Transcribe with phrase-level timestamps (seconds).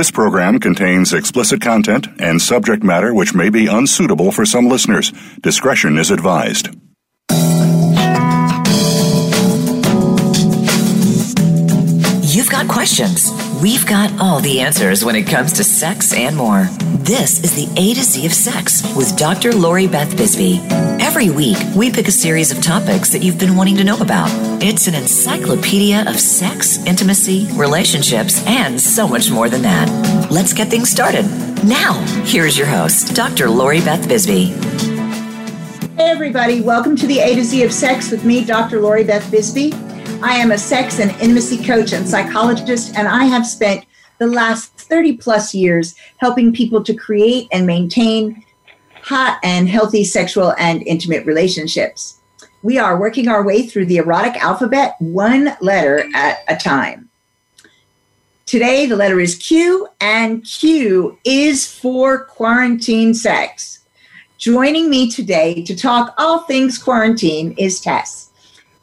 [0.00, 5.12] This program contains explicit content and subject matter which may be unsuitable for some listeners.
[5.42, 6.68] Discretion is advised.
[12.34, 13.30] You've got questions.
[13.62, 16.70] We've got all the answers when it comes to sex and more.
[17.00, 19.52] This is the A to Z of Sex with Dr.
[19.52, 20.89] Lori Beth Bisbee.
[21.10, 24.28] Every week, we pick a series of topics that you've been wanting to know about.
[24.62, 30.30] It's an encyclopedia of sex, intimacy, relationships, and so much more than that.
[30.30, 31.24] Let's get things started.
[31.64, 31.94] Now,
[32.24, 33.50] here's your host, Dr.
[33.50, 34.54] Lori Beth Bisbee.
[35.96, 38.80] Hey, everybody, welcome to the A to Z of Sex with me, Dr.
[38.80, 39.72] Lori Beth Bisbee.
[40.22, 43.84] I am a sex and intimacy coach and psychologist, and I have spent
[44.18, 48.44] the last 30 plus years helping people to create and maintain
[49.02, 52.20] hot and healthy sexual and intimate relationships.
[52.62, 57.08] We are working our way through the erotic alphabet one letter at a time.
[58.46, 63.78] Today, the letter is Q, and Q is for quarantine sex.
[64.38, 68.30] Joining me today to talk all things quarantine is Tess.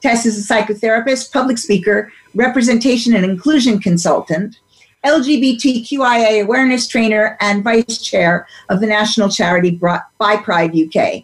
[0.01, 4.59] Tess is a psychotherapist, public speaker, representation and inclusion consultant,
[5.05, 9.79] LGBTQIA awareness trainer, and vice chair of the national charity
[10.17, 11.23] Bi Pride UK,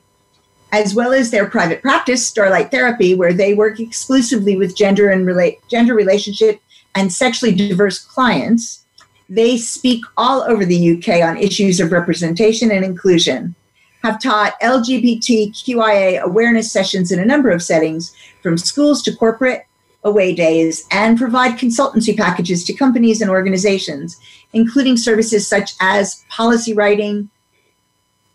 [0.72, 5.28] as well as their private practice, Starlight Therapy, where they work exclusively with gender and
[5.70, 6.62] gender relationship
[6.96, 8.86] and sexually diverse clients.
[9.30, 13.56] They speak all over the UK on issues of representation and inclusion
[14.04, 19.66] have taught LGBTQIA awareness sessions in a number of settings, from schools to corporate
[20.04, 24.20] away days, and provide consultancy packages to companies and organizations,
[24.54, 27.30] including services such as policy writing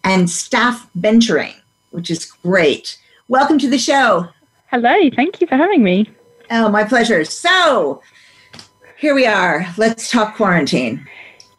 [0.05, 1.55] and staff mentoring,
[1.91, 2.99] which is great.
[3.29, 4.29] Welcome to the show.
[4.71, 6.11] Hello, thank you for having me.
[6.51, 7.25] Oh, my pleasure.
[7.25, 8.03] So,
[8.97, 9.67] here we are.
[9.77, 11.07] Let's talk quarantine.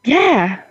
[0.04, 0.64] Yeah.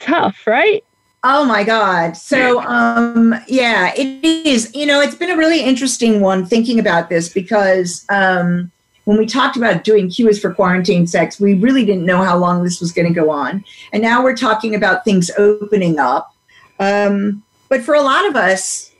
[0.00, 0.84] Tough, right?
[1.22, 2.16] Oh my God.
[2.16, 4.74] So, um, yeah, it is.
[4.74, 8.72] You know, it's been a really interesting one thinking about this because um,
[9.04, 12.64] when we talked about doing is for quarantine sex, we really didn't know how long
[12.64, 13.62] this was going to go on.
[13.92, 16.34] And now we're talking about things opening up.
[16.78, 18.90] Um, but for a lot of us,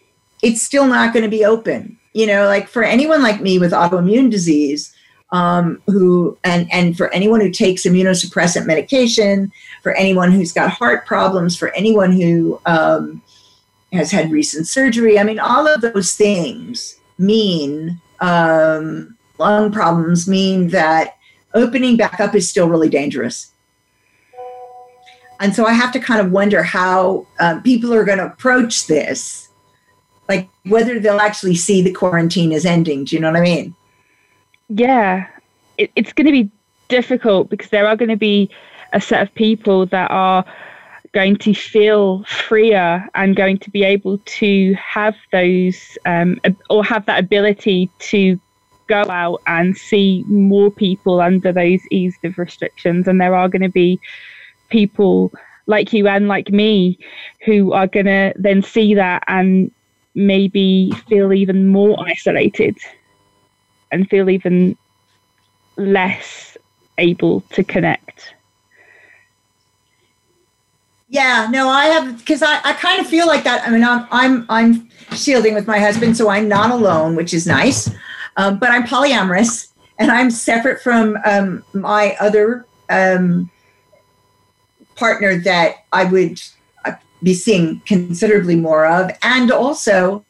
[0.43, 1.99] it's still not going to be open.
[2.13, 4.95] You know, like for anyone like me with autoimmune disease,
[5.33, 9.53] um, who and and for anyone who takes immunosuppressant medication,
[9.83, 13.23] for anyone who's got heart problems, for anyone who um,
[13.93, 15.19] has had recent surgery.
[15.19, 21.17] I mean, all of those things mean um, lung problems mean that
[21.55, 23.53] opening back up is still really dangerous.
[25.41, 28.87] And so I have to kind of wonder how um, people are going to approach
[28.87, 29.49] this,
[30.29, 33.05] like whether they'll actually see the quarantine as ending.
[33.05, 33.75] Do you know what I mean?
[34.71, 35.27] yeah,
[35.77, 36.51] it, it's going to be
[36.89, 38.49] difficult because there are going to be
[38.93, 40.45] a set of people that are
[41.13, 47.05] going to feel freer and going to be able to have those um, or have
[47.07, 48.39] that ability to
[48.87, 53.63] go out and see more people under those eased of restrictions and there are going
[53.63, 53.99] to be
[54.69, 55.33] people
[55.67, 56.99] like you and like me
[57.45, 59.71] who are going to then see that and
[60.15, 62.77] maybe feel even more isolated
[63.93, 64.77] and feel even
[65.77, 66.57] less
[66.99, 68.35] able to connect.
[71.11, 73.67] Yeah, no, I have because I, I kind of feel like that.
[73.67, 77.49] I mean, I'm I'm I'm shielding with my husband, so I'm not alone, which is
[77.49, 77.91] nice.
[78.37, 83.51] Um, but I'm polyamorous, and I'm separate from um, my other um,
[84.95, 86.41] partner that I would
[86.85, 86.93] uh,
[87.25, 90.25] be seeing considerably more of, and also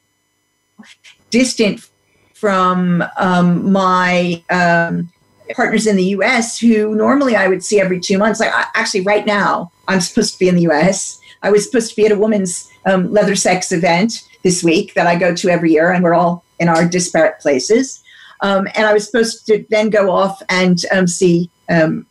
[1.29, 1.91] distant
[2.33, 5.13] from um, my um,
[5.55, 8.41] partners in the US who normally I would see every two months.
[8.41, 11.21] Like, actually, right now, I'm supposed to be in the US.
[11.43, 15.07] I was supposed to be at a women's um, leather sex event this week that
[15.07, 18.03] I go to every year, and we're all in our disparate places.
[18.43, 22.07] Um, and I was supposed to then go off and um, see um,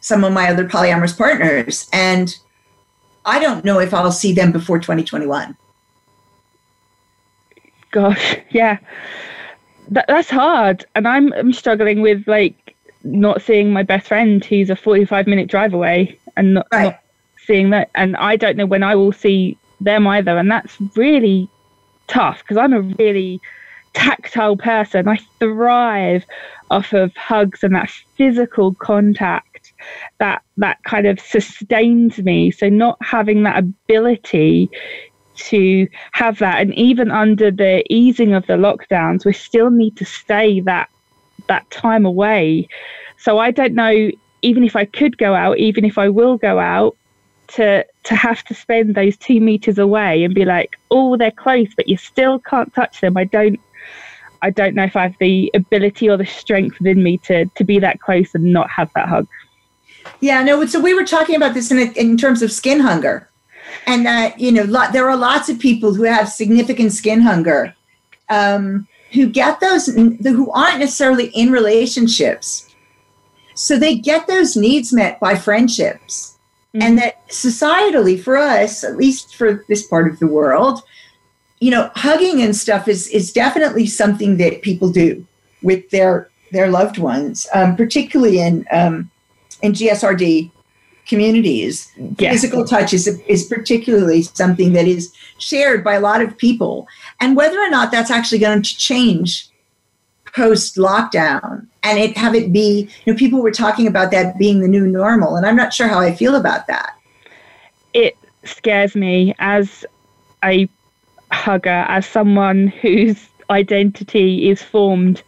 [0.00, 1.88] some of my other polyamorous partners.
[1.92, 2.36] And
[3.24, 5.56] I don't know if I'll see them before 2021.
[7.90, 8.78] Gosh, yeah
[9.88, 12.65] that, that's hard and I'm, I'm struggling with like
[13.06, 16.84] not seeing my best friend who's a 45 minute drive away and not, right.
[16.84, 17.00] not
[17.46, 21.48] seeing that and i don't know when i will see them either and that's really
[22.08, 23.40] tough because i'm a really
[23.94, 26.24] tactile person i thrive
[26.70, 29.72] off of hugs and that physical contact
[30.18, 34.70] that that kind of sustains me so not having that ability
[35.36, 36.60] to have that.
[36.60, 40.88] And even under the easing of the lockdowns, we still need to stay that
[41.48, 42.68] that time away.
[43.18, 44.10] So I don't know
[44.42, 46.96] even if I could go out, even if I will go out,
[47.48, 51.68] to to have to spend those two meters away and be like, oh, they're close,
[51.76, 53.16] but you still can't touch them.
[53.16, 53.60] I don't
[54.42, 57.64] I don't know if I have the ability or the strength within me to to
[57.64, 59.26] be that close and not have that hug.
[60.20, 60.64] Yeah, no.
[60.66, 63.28] So we were talking about this in in terms of skin hunger,
[63.86, 67.74] and you know there are lots of people who have significant skin hunger,
[68.28, 72.74] um, who get those who aren't necessarily in relationships,
[73.54, 76.38] so they get those needs met by friendships,
[76.74, 76.82] mm-hmm.
[76.82, 80.82] and that societally for us, at least for this part of the world,
[81.60, 85.26] you know, hugging and stuff is is definitely something that people do
[85.62, 89.10] with their their loved ones, um, particularly in um,
[89.62, 90.50] in GSRD
[91.06, 91.92] communities.
[92.18, 92.32] Yeah.
[92.32, 96.88] Physical touch is, is particularly something that is shared by a lot of people.
[97.20, 99.48] And whether or not that's actually going to change
[100.34, 104.60] post lockdown and it have it be, you know, people were talking about that being
[104.60, 105.36] the new normal.
[105.36, 106.94] And I'm not sure how I feel about that.
[107.94, 109.86] It scares me as
[110.44, 110.68] a
[111.30, 115.22] hugger, as someone whose identity is formed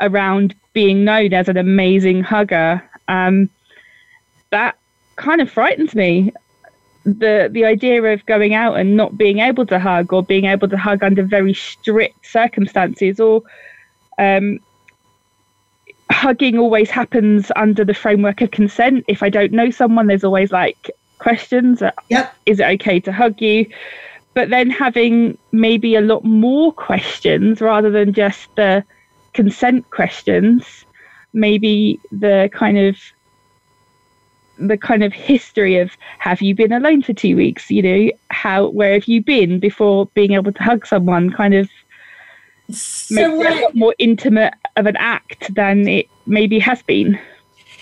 [0.00, 2.82] around being known as an amazing hugger.
[3.08, 3.50] Um,
[4.50, 4.78] that
[5.16, 6.32] kind of frightens me.
[7.04, 10.68] The the idea of going out and not being able to hug or being able
[10.68, 13.42] to hug under very strict circumstances or
[14.18, 14.58] um,
[16.10, 19.04] hugging always happens under the framework of consent.
[19.06, 21.82] If I don't know someone, there's always like questions.
[22.08, 22.34] Yep.
[22.46, 23.66] Is it okay to hug you?
[24.34, 28.84] But then having maybe a lot more questions rather than just the
[29.32, 30.84] consent questions,
[31.32, 32.96] maybe the kind of
[34.58, 37.70] the kind of history of have you been alone for two weeks?
[37.70, 41.68] You know how where have you been before being able to hug someone kind of
[42.70, 47.18] so makes it more intimate of an act than it maybe has been.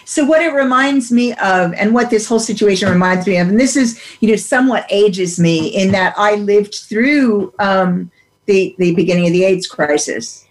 [0.04, 3.58] So what it reminds me of and what this whole situation reminds me of and
[3.58, 8.10] this is you know somewhat ages me in that i lived through um,
[8.44, 10.46] the the beginning of the aids crisis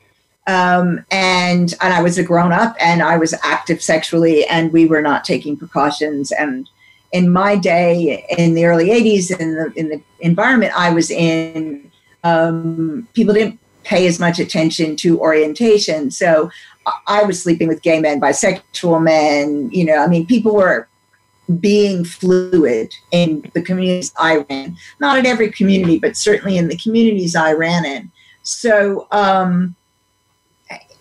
[0.47, 4.85] um, and and I was a grown up and I was active sexually and we
[4.85, 6.31] were not taking precautions.
[6.31, 6.69] And
[7.13, 11.91] in my day in the early 80s in the in the environment I was in
[12.23, 16.09] um, people didn't pay as much attention to orientation.
[16.09, 16.49] So
[17.07, 20.89] I was sleeping with gay men bisexual men you know I mean people were
[21.59, 24.75] being fluid in the communities I ran.
[24.99, 28.11] Not in every community but certainly in the communities I ran in.
[28.41, 29.75] So um,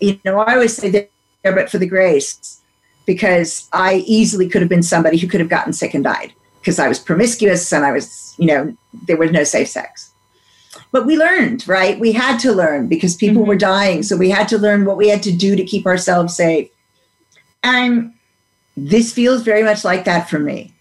[0.02, 1.08] you know, I always say there,
[1.44, 2.60] but for the grace,
[3.06, 6.78] because I easily could have been somebody who could have gotten sick and died because
[6.78, 8.76] I was promiscuous and I was, you know,
[9.06, 10.12] there was no safe sex.
[10.90, 11.98] But we learned, right?
[11.98, 13.48] We had to learn because people mm-hmm.
[13.48, 14.02] were dying.
[14.02, 16.68] So we had to learn what we had to do to keep ourselves safe.
[17.62, 18.14] And
[18.76, 20.72] this feels very much like that for me.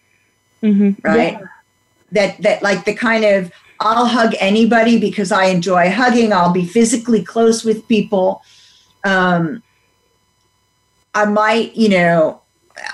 [0.64, 1.08] Mm-hmm.
[1.08, 1.34] Right?
[1.34, 1.48] Yeah.
[2.12, 6.32] That that like the kind of I'll hug anybody because I enjoy hugging.
[6.32, 8.44] I'll be physically close with people
[9.04, 9.64] um,
[11.14, 12.42] I might, you know,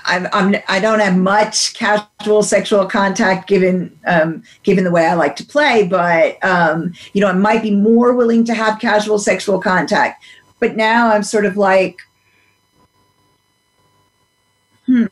[0.06, 5.14] I'm, I'm I don't have much casual sexual contact given um, given the way I
[5.14, 9.20] like to play, but um, you know, I might be more willing to have casual
[9.20, 10.24] sexual contact.
[10.60, 12.00] But now I'm sort of like,
[14.86, 15.06] hmm,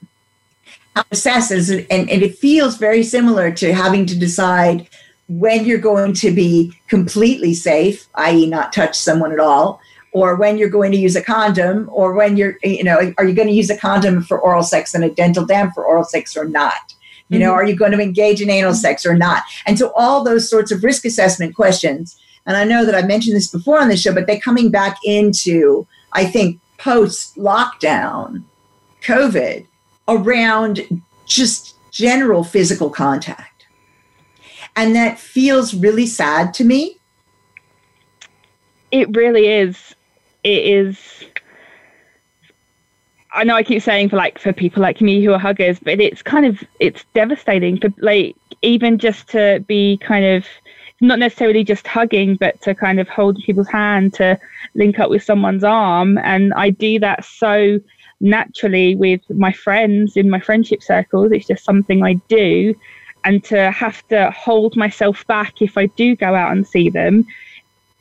[0.96, 4.90] how assess and, and it feels very similar to having to decide
[5.28, 9.82] when you're going to be completely safe, i.e., not touch someone at all,
[10.16, 13.36] or when you're going to use a condom or when you're you know are you
[13.36, 16.36] going to use a condom for oral sex and a dental dam for oral sex
[16.36, 16.94] or not?
[17.30, 17.60] You know mm-hmm.
[17.60, 19.44] are you going to engage in anal sex or not?
[19.66, 23.36] And so all those sorts of risk assessment questions and i know that i mentioned
[23.36, 28.44] this before on the show but they're coming back into i think post lockdown
[29.02, 29.66] covid
[30.08, 30.82] around
[31.26, 33.66] just general physical contact.
[34.76, 37.00] And that feels really sad to me.
[38.92, 39.96] It really is
[40.46, 41.26] it is
[43.34, 46.00] I know I keep saying for like for people like me who are huggers, but
[46.00, 50.46] it's kind of it's devastating for like even just to be kind of
[51.02, 54.40] not necessarily just hugging, but to kind of hold people's hand to
[54.76, 56.18] link up with someone's arm.
[56.20, 57.82] And I do that so
[58.22, 61.34] naturally with my friends in my friendship circles.
[61.34, 62.74] It's just something I do.
[63.26, 67.26] And to have to hold myself back if I do go out and see them,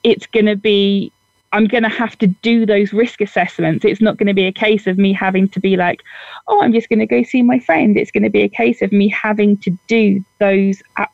[0.05, 1.11] it's going to be
[1.54, 3.84] I'm going to have to do those risk assessments.
[3.84, 6.02] It's not going to be a case of me having to be like,
[6.49, 7.96] oh, I'm just going to go see my friend.
[7.96, 11.08] It's going to be a case of me having to do those ab-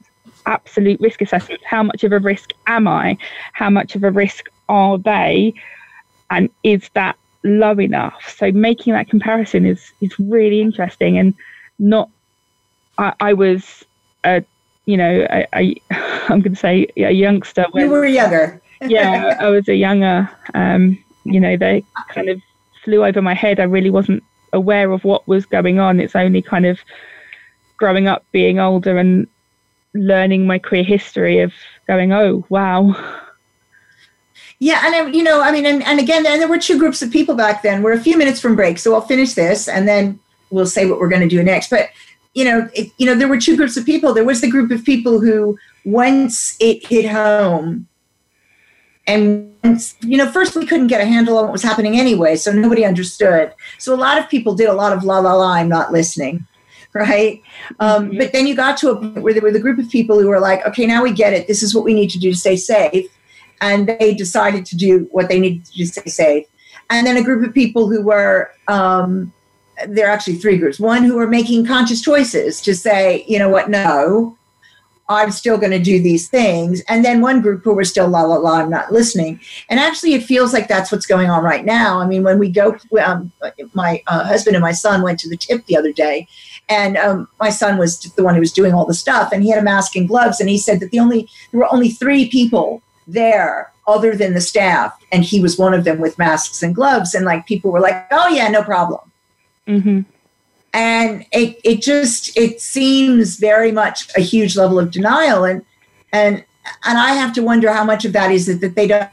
[0.47, 1.63] absolute risk assessments.
[1.67, 3.19] How much of a risk am I?
[3.53, 5.53] How much of a risk are they?
[6.31, 8.35] And is that low enough.
[8.35, 11.35] So making that comparison is is really interesting and
[11.79, 12.09] not.
[12.99, 13.85] I, I was
[14.25, 14.43] a
[14.87, 15.75] you know I, I
[16.29, 17.67] I'm going to say a youngster.
[17.73, 18.60] When, you were younger.
[18.87, 20.31] Yeah, I was a younger.
[20.55, 22.41] Um, you know, they kind of
[22.85, 23.61] flew over my head.
[23.61, 24.23] I really wasn't
[24.53, 26.01] aware of what was going on.
[26.01, 26.81] It's only kind of
[27.77, 29.27] growing up, being older, and
[29.95, 31.53] learning my career history of
[31.87, 32.95] going, oh wow.
[34.59, 37.11] Yeah, and you know, I mean, and, and again, and there were two groups of
[37.11, 37.83] people back then.
[37.83, 40.21] We're a few minutes from break, so I'll finish this, and then
[40.51, 41.71] we'll say what we're going to do next.
[41.71, 41.89] But
[42.35, 44.13] you know, it, you know, there were two groups of people.
[44.13, 47.89] There was the group of people who, once it hit home,
[49.11, 52.53] and you know, first we couldn't get a handle on what was happening anyway, so
[52.53, 53.53] nobody understood.
[53.79, 55.53] So a lot of people did a lot of la la la.
[55.53, 56.47] I'm not listening
[56.95, 57.41] right?
[57.79, 58.19] Um, mm-hmm.
[58.19, 60.27] But then you got to a point where there were the group of people who
[60.29, 61.47] were like, okay, now we get it.
[61.47, 63.07] This is what we need to do to stay safe.
[63.61, 66.47] And they decided to do what they needed to do to stay safe.
[66.89, 69.33] And then a group of people who were, um,
[69.87, 70.81] there are actually three groups.
[70.81, 74.37] One who were making conscious choices to say, you know what, no,
[75.11, 76.83] I'm still going to do these things.
[76.89, 79.41] And then one group who were still la la la, I'm not listening.
[79.69, 81.99] And actually, it feels like that's what's going on right now.
[81.99, 83.33] I mean, when we go, um,
[83.75, 86.29] my uh, husband and my son went to the tip the other day,
[86.69, 89.51] and um, my son was the one who was doing all the stuff, and he
[89.51, 92.31] had a mask and gloves, and he said that the only there were only three
[92.31, 96.73] people there other than the staff, and he was one of them with masks and
[96.73, 99.01] gloves, and like people were like, "Oh yeah, no problem."
[99.67, 100.03] Mm-hmm
[100.73, 105.45] and it it just it seems very much a huge level of denial.
[105.45, 105.65] And
[106.13, 106.45] and
[106.85, 109.09] and I have to wonder how much of that is that, that they don't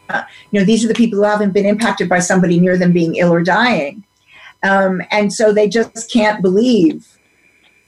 [0.52, 3.16] you know these are the people who haven't been impacted by somebody near them being
[3.16, 4.04] ill or dying.
[4.64, 7.08] Um, and so they just can't believe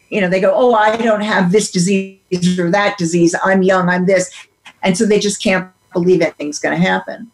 [0.10, 3.36] you know they go oh I don't have this disease or that disease.
[3.44, 3.90] I'm young.
[3.90, 4.32] I'm this.
[4.82, 7.32] And so they just can't believe anything's going to happen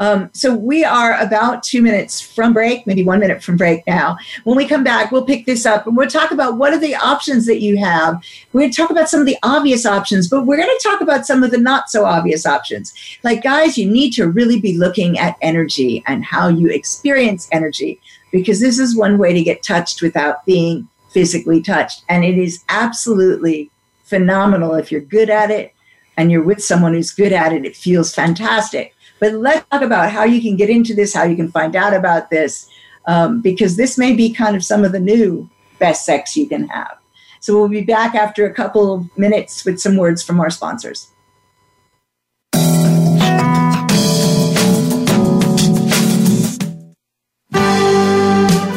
[0.00, 4.16] um, so we are about two minutes from break, maybe one minute from break now.
[4.44, 6.94] When we come back, we'll pick this up and we'll talk about what are the
[6.94, 8.24] options that you have.
[8.52, 11.02] We're going to talk about some of the obvious options, but we're going to talk
[11.02, 12.94] about some of the not so obvious options.
[13.22, 18.00] Like, guys, you need to really be looking at energy and how you experience energy
[18.32, 22.04] because this is one way to get touched without being physically touched.
[22.08, 23.70] And it is absolutely
[24.04, 25.74] phenomenal if you're good at it
[26.16, 27.66] and you're with someone who's good at it.
[27.66, 28.94] It feels fantastic.
[29.20, 31.92] But let's talk about how you can get into this, how you can find out
[31.94, 32.68] about this,
[33.06, 35.48] um, because this may be kind of some of the new
[35.78, 36.96] best sex you can have.
[37.40, 41.08] So we'll be back after a couple of minutes with some words from our sponsors.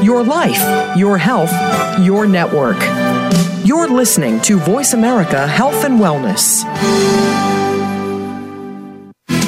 [0.03, 1.51] Your life, your health,
[2.01, 2.77] your network.
[3.65, 6.63] You're listening to Voice America Health and Wellness.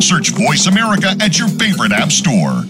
[0.00, 2.64] Search Voice America at your favorite app store.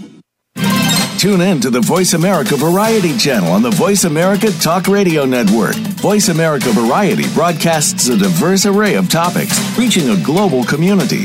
[1.18, 5.74] Tune in to the Voice America Variety channel on the Voice America Talk Radio Network.
[5.74, 11.24] Voice America Variety broadcasts a diverse array of topics, reaching a global community.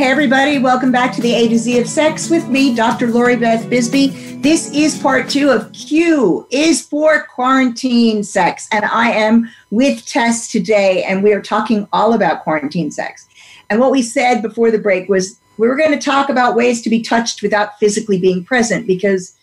[0.00, 3.08] Hey, everybody, welcome back to the A to Z of Sex with me, Dr.
[3.08, 4.38] Lori Beth Bisbee.
[4.40, 8.66] This is part two of Q is for quarantine sex.
[8.72, 13.28] And I am with Tess today, and we are talking all about quarantine sex.
[13.68, 16.80] And what we said before the break was we were going to talk about ways
[16.80, 19.36] to be touched without physically being present because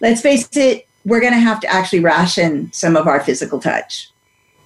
[0.00, 4.10] let's face it, we're going to have to actually ration some of our physical touch.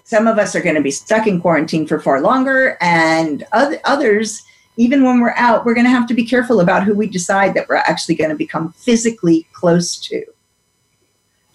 [0.03, 3.79] Some of us are going to be stuck in quarantine for far longer, and other,
[3.85, 4.43] others,
[4.77, 7.55] even when we're out, we're going to have to be careful about who we decide
[7.55, 10.25] that we're actually going to become physically close to.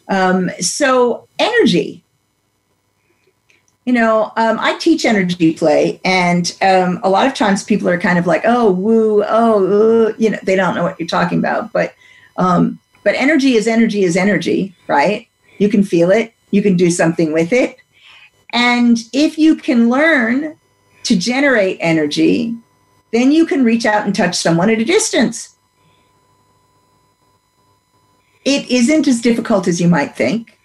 [0.07, 2.03] Um, so, energy.
[3.85, 7.99] You know, um, I teach energy play, and um, a lot of times people are
[7.99, 11.39] kind of like, "Oh, woo, oh, uh, you know," they don't know what you're talking
[11.39, 11.71] about.
[11.73, 11.95] But,
[12.37, 15.27] um, but energy is energy is energy, right?
[15.57, 17.77] You can feel it, you can do something with it,
[18.53, 20.55] and if you can learn
[21.03, 22.55] to generate energy,
[23.11, 25.55] then you can reach out and touch someone at a distance.
[28.45, 30.57] It isn't as difficult as you might think.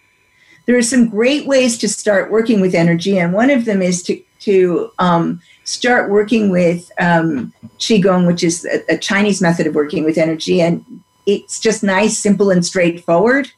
[0.66, 4.02] There are some great ways to start working with energy, and one of them is
[4.04, 9.74] to, to um, start working with um, Qigong, which is a, a Chinese method of
[9.74, 10.62] working with energy.
[10.62, 10.84] And
[11.26, 13.50] it's just nice, simple, and straightforward,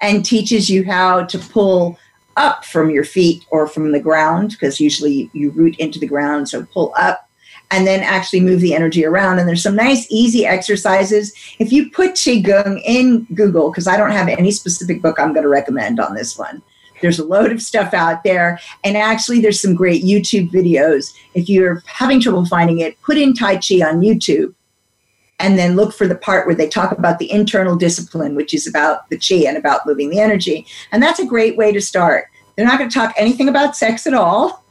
[0.00, 1.98] and teaches you how to pull
[2.36, 6.48] up from your feet or from the ground because usually you root into the ground
[6.48, 7.28] so pull up
[7.72, 11.90] and then actually move the energy around and there's some nice easy exercises if you
[11.90, 15.98] put qigong in google because i don't have any specific book i'm going to recommend
[15.98, 16.62] on this one
[17.00, 21.48] there's a load of stuff out there and actually there's some great youtube videos if
[21.48, 24.54] you're having trouble finding it put in tai chi on youtube
[25.42, 28.68] and then look for the part where they talk about the internal discipline, which is
[28.68, 30.64] about the chi and about moving the energy.
[30.92, 32.26] And that's a great way to start.
[32.54, 34.61] They're not going to talk anything about sex at all.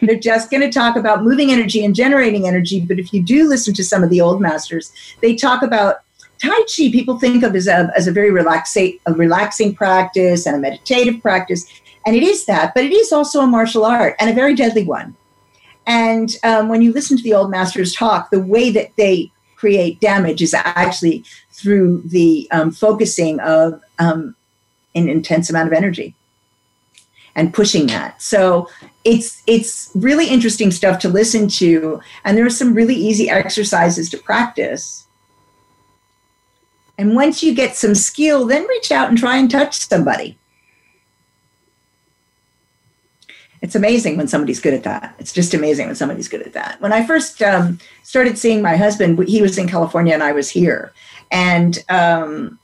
[0.00, 2.80] They're just going to talk about moving energy and generating energy.
[2.80, 5.96] But if you do listen to some of the old masters, they talk about
[6.40, 6.90] Tai Chi.
[6.90, 11.22] People think of as a, as a very relaxing, a relaxing practice and a meditative
[11.22, 11.66] practice.
[12.04, 14.84] And it is that, but it is also a martial art and a very deadly
[14.84, 15.16] one.
[15.86, 20.00] And um, when you listen to the old masters talk, the way that they create
[20.00, 24.34] damage is actually through the um, focusing of um,
[24.96, 26.14] an intense amount of energy
[27.34, 28.20] and pushing that.
[28.20, 28.68] So
[29.04, 34.10] it's it's really interesting stuff to listen to, and there are some really easy exercises
[34.10, 35.06] to practice.
[36.98, 40.38] And once you get some skill, then reach out and try and touch somebody.
[43.62, 45.14] it's amazing when somebody's good at that.
[45.20, 46.80] It's just amazing when somebody's good at that.
[46.80, 50.50] When I first um, started seeing my husband, he was in California and I was
[50.50, 50.92] here.
[51.30, 52.58] And, um,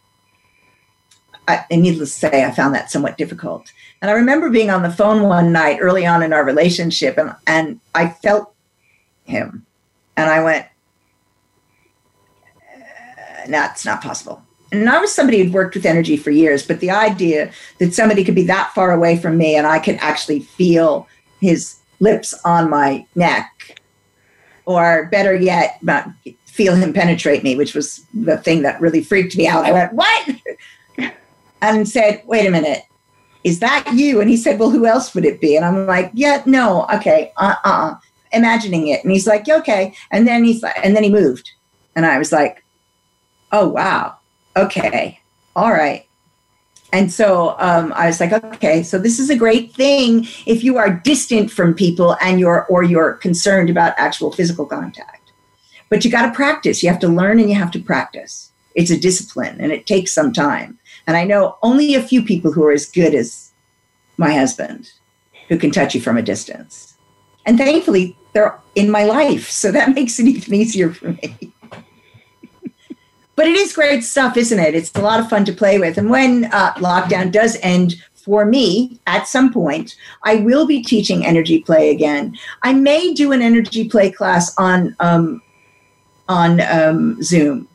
[1.48, 3.72] I, and needless to say, I found that somewhat difficult.
[4.00, 7.34] And I remember being on the phone one night early on in our relationship, and,
[7.46, 8.54] and I felt
[9.24, 9.66] him.
[10.16, 10.66] And I went,
[12.56, 16.66] uh, no, it's not possible and I was somebody who'd worked with energy for years,
[16.66, 19.96] but the idea that somebody could be that far away from me and I could
[19.96, 21.08] actually feel
[21.40, 23.80] his lips on my neck,
[24.66, 25.80] or better yet,
[26.44, 29.64] feel him penetrate me, which was the thing that really freaked me out.
[29.64, 30.28] I went, What?
[31.60, 32.82] And said, Wait a minute,
[33.44, 34.20] is that you?
[34.20, 35.56] And he said, Well, who else would it be?
[35.56, 37.90] And I'm like, Yeah, no, okay, uh uh-uh.
[37.90, 37.96] uh,
[38.32, 39.02] imagining it.
[39.02, 39.94] And he's like, Okay.
[40.10, 41.50] And then he's like, and then he moved.
[41.96, 42.64] And I was like,
[43.52, 44.18] Oh, wow
[44.58, 45.20] okay,
[45.56, 46.04] all right.
[46.92, 50.78] And so um, I was like, okay, so this is a great thing if you
[50.78, 55.32] are distant from people and you're or you're concerned about actual physical contact.
[55.90, 56.82] But you got to practice.
[56.82, 58.52] You have to learn and you have to practice.
[58.74, 60.78] It's a discipline and it takes some time.
[61.08, 63.50] And I know only a few people who are as good as
[64.16, 64.92] my husband
[65.48, 66.96] who can touch you from a distance.
[67.46, 69.50] And thankfully, they're in my life.
[69.50, 71.52] So that makes it even easier for me
[73.38, 74.74] but it is great stuff, isn't it?
[74.74, 75.96] It's a lot of fun to play with.
[75.96, 79.94] And when uh, lockdown does end for me at some point,
[80.24, 82.36] I will be teaching energy play again.
[82.64, 85.40] I may do an energy play class on um,
[86.28, 87.68] on um, Zoom.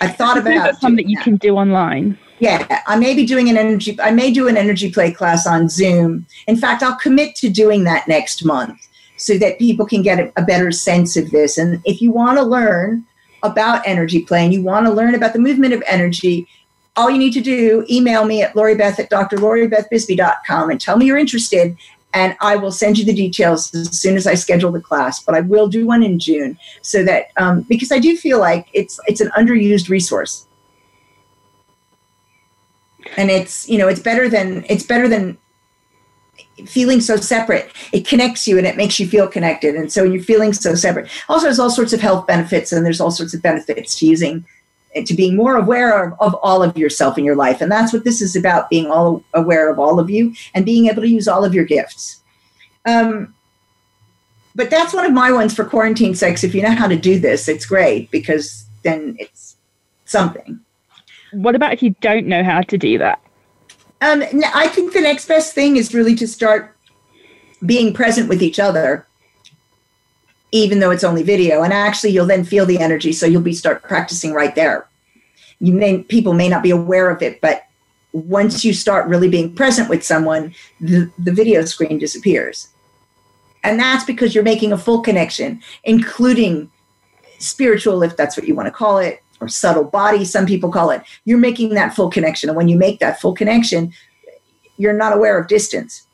[0.00, 2.16] I thought about something that you can do online.
[2.40, 4.00] Yeah, I may be doing an energy.
[4.00, 6.26] I may do an energy play class on Zoom.
[6.46, 10.42] In fact, I'll commit to doing that next month so that people can get a,
[10.42, 11.58] better sense of this.
[11.58, 13.04] And if you want to learn
[13.42, 16.48] about energy play and you want to learn about the movement of energy,
[16.96, 21.18] all you need to do, email me at loribeth at drloribethbisbee.com and tell me you're
[21.18, 21.76] interested.
[22.14, 25.22] And I will send you the details as soon as I schedule the class.
[25.22, 28.68] But I will do one in June so that um, because I do feel like
[28.72, 30.48] it's it's an underused resource,
[33.16, 35.36] and it's you know it's better than it's better than
[36.66, 40.22] feeling so separate it connects you and it makes you feel connected and so you're
[40.22, 43.42] feeling so separate also there's all sorts of health benefits and there's all sorts of
[43.42, 44.44] benefits to using
[45.06, 48.04] to being more aware of, of all of yourself in your life and that's what
[48.04, 51.28] this is about being all aware of all of you and being able to use
[51.28, 52.20] all of your gifts
[52.86, 53.34] um,
[54.54, 56.42] but that's one of my ones for quarantine sex.
[56.42, 59.56] If you know how to do this, it's great because then it's
[60.04, 60.60] something.
[61.32, 63.20] What about if you don't know how to do that?
[64.00, 64.22] Um,
[64.54, 66.76] I think the next best thing is really to start
[67.64, 69.06] being present with each other,
[70.52, 71.62] even though it's only video.
[71.62, 74.86] And actually, you'll then feel the energy, so you'll be start practicing right there.
[75.60, 77.66] You may people may not be aware of it, but
[78.12, 82.68] once you start really being present with someone, the, the video screen disappears.
[83.62, 86.70] And that's because you're making a full connection, including
[87.38, 90.90] spiritual, if that's what you want to call it, or subtle body, some people call
[90.90, 91.02] it.
[91.24, 92.50] You're making that full connection.
[92.50, 93.92] And when you make that full connection,
[94.76, 96.06] you're not aware of distance.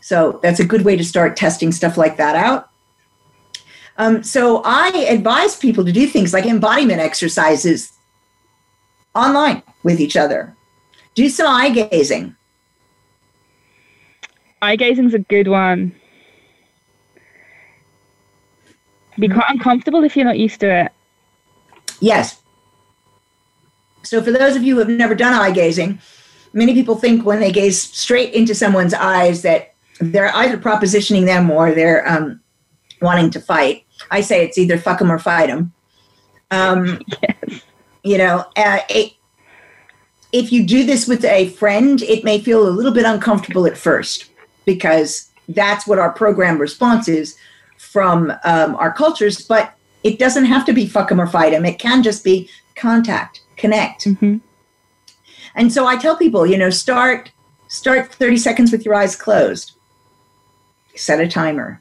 [0.00, 2.70] So that's a good way to start testing stuff like that out.
[3.98, 7.92] Um, so I advise people to do things like embodiment exercises
[9.14, 10.56] online with each other.
[11.14, 12.34] Do some eye gazing.
[14.62, 15.94] Eye gazing's a good one.
[19.18, 20.92] Be quite uncomfortable if you're not used to it.
[22.00, 22.40] Yes.
[24.02, 26.00] So for those of you who have never done eye gazing,
[26.52, 31.50] many people think when they gaze straight into someone's eyes that they're either propositioning them
[31.50, 32.40] or they're um,
[33.02, 33.84] wanting to fight.
[34.10, 35.72] I say it's either fuck them or fight them.
[36.50, 37.62] Um, yes.
[38.02, 39.12] You know, uh, it,
[40.32, 43.76] if you do this with a friend, it may feel a little bit uncomfortable at
[43.76, 44.30] first
[44.64, 47.36] because that's what our program response is
[47.76, 49.46] from um, our cultures.
[49.46, 51.64] But it doesn't have to be fuck them or fight them.
[51.64, 54.04] It can just be contact, connect.
[54.04, 54.38] Mm-hmm.
[55.54, 57.32] And so I tell people, you know, start
[57.68, 59.72] start 30 seconds with your eyes closed.
[60.96, 61.80] Set a timer.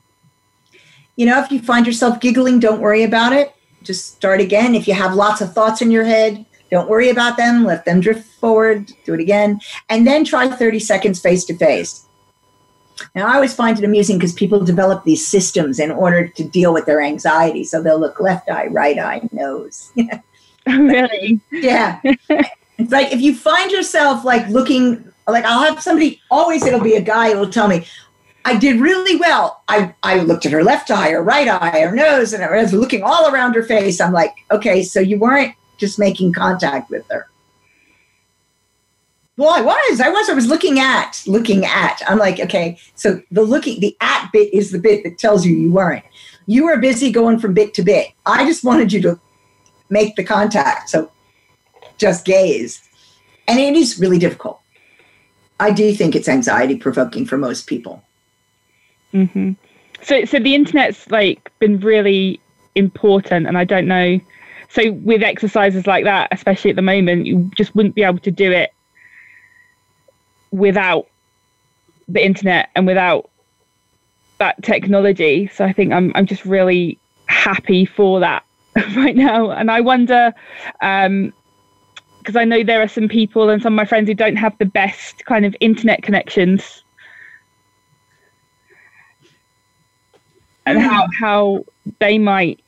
[1.16, 3.54] You know, if you find yourself giggling, don't worry about it.
[3.84, 4.76] Just start again.
[4.76, 7.66] If you have lots of thoughts in your head, don't worry about them.
[7.66, 8.92] Let them drift forward.
[9.04, 9.60] Do it again.
[9.90, 12.06] And then try 30 seconds face to face.
[13.16, 16.74] Now, I always find it amusing because people develop these systems in order to deal
[16.74, 17.64] with their anxiety.
[17.64, 19.92] So they'll look left eye, right eye, nose.
[20.68, 21.40] really?
[21.52, 22.00] yeah.
[22.04, 26.96] it's like if you find yourself like looking, like I'll have somebody, always it'll be
[26.96, 27.86] a guy who will tell me,
[28.46, 29.64] I did really well.
[29.68, 32.74] I, I looked at her left eye or right eye or nose and I was
[32.74, 34.00] looking all around her face.
[34.02, 37.30] I'm like, okay, so you weren't just making contact with her.
[39.40, 40.02] Well, I was.
[40.02, 40.28] I was.
[40.28, 42.02] I was looking at, looking at.
[42.10, 45.56] I'm like, okay, so the looking, the at bit is the bit that tells you
[45.56, 46.04] you weren't.
[46.48, 48.10] You were busy going from bit to bit.
[48.26, 49.18] I just wanted you to
[49.90, 50.90] make the contact.
[50.90, 51.10] So
[51.98, 52.82] just gaze.
[53.48, 54.60] And it is really difficult.
[55.62, 58.04] I do think it's anxiety provoking for most people.
[59.14, 59.54] Mm-hmm.
[60.02, 62.42] So, so the internet's like been really
[62.76, 64.20] important, and I don't know.
[64.68, 68.32] So, with exercises like that, especially at the moment, you just wouldn't be able to
[68.32, 68.74] do it
[70.52, 71.08] without
[72.08, 73.30] the internet and without
[74.40, 75.48] that technology.
[75.54, 78.44] So I think I'm I'm just really happy for that
[78.96, 79.52] right now.
[79.52, 80.34] And I wonder
[80.82, 81.34] um
[82.20, 84.58] because I know there are some people and some of my friends who don't have
[84.58, 86.84] the best kind of internet connections.
[90.66, 91.66] And how how
[92.00, 92.60] they might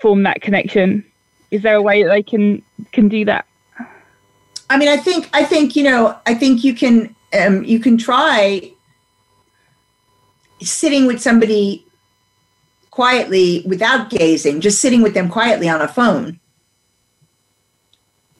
[0.00, 1.04] form that connection.
[1.50, 2.62] Is there a way that they can
[2.92, 3.46] can do that?
[4.68, 7.96] I mean, I think I think you know I think you can um, you can
[7.96, 8.72] try
[10.60, 11.84] sitting with somebody
[12.90, 16.40] quietly without gazing, just sitting with them quietly on a phone.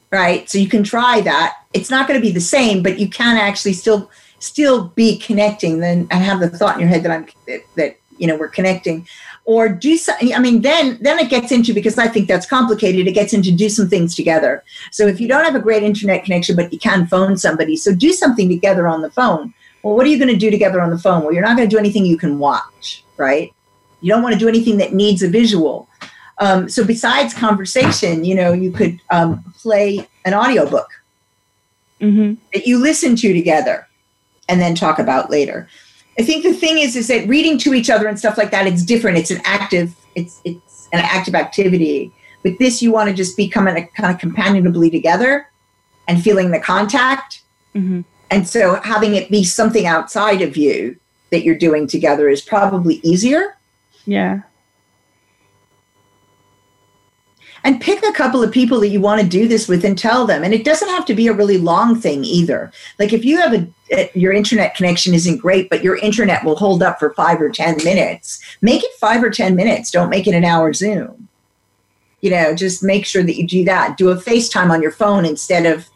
[0.09, 0.49] Right?
[0.49, 1.57] So you can try that.
[1.73, 4.09] It's not going to be the same, but you can actually still
[4.39, 7.97] still be connecting then and have the thought in your head that I'm that, that
[8.17, 9.07] you know we're connecting
[9.47, 13.07] or do something i mean then then it gets into because i think that's complicated
[13.07, 14.63] it gets into do some things together.
[14.91, 17.95] So if you don't have a great internet connection but you can phone somebody so
[17.95, 19.53] do something together on the phone.
[19.81, 21.23] Well what are you going to do together on the phone?
[21.23, 23.51] Well you're not going to do anything you can watch right?
[24.01, 25.89] You don't want to do anything that needs a visual.
[26.39, 30.89] Um, so besides conversation you know you could um, play an audiobook
[32.01, 32.35] mm-hmm.
[32.53, 33.87] that you listen to together
[34.49, 35.67] and then talk about later
[36.19, 38.65] I think the thing is, is that reading to each other and stuff like that,
[38.67, 39.17] it's different.
[39.17, 42.11] It's an active, it's it's an active activity.
[42.43, 45.49] With this, you want to just be coming a kind of companionably together
[46.07, 47.41] and feeling the contact.
[47.75, 48.01] Mm-hmm.
[48.29, 50.97] And so having it be something outside of you
[51.31, 53.57] that you're doing together is probably easier.
[54.05, 54.41] Yeah
[57.67, 60.25] and pick a couple of people that you want to do this with and tell
[60.25, 60.41] them.
[60.41, 62.71] And it doesn't have to be a really long thing either.
[62.97, 66.55] Like if you have a, a your internet connection isn't great but your internet will
[66.55, 69.91] hold up for five or ten minutes make it five or ten minutes.
[69.91, 71.27] Don't make it an hour zoom.
[72.21, 73.97] You know just make sure that you do that.
[73.97, 75.89] Do a facetime on your phone instead of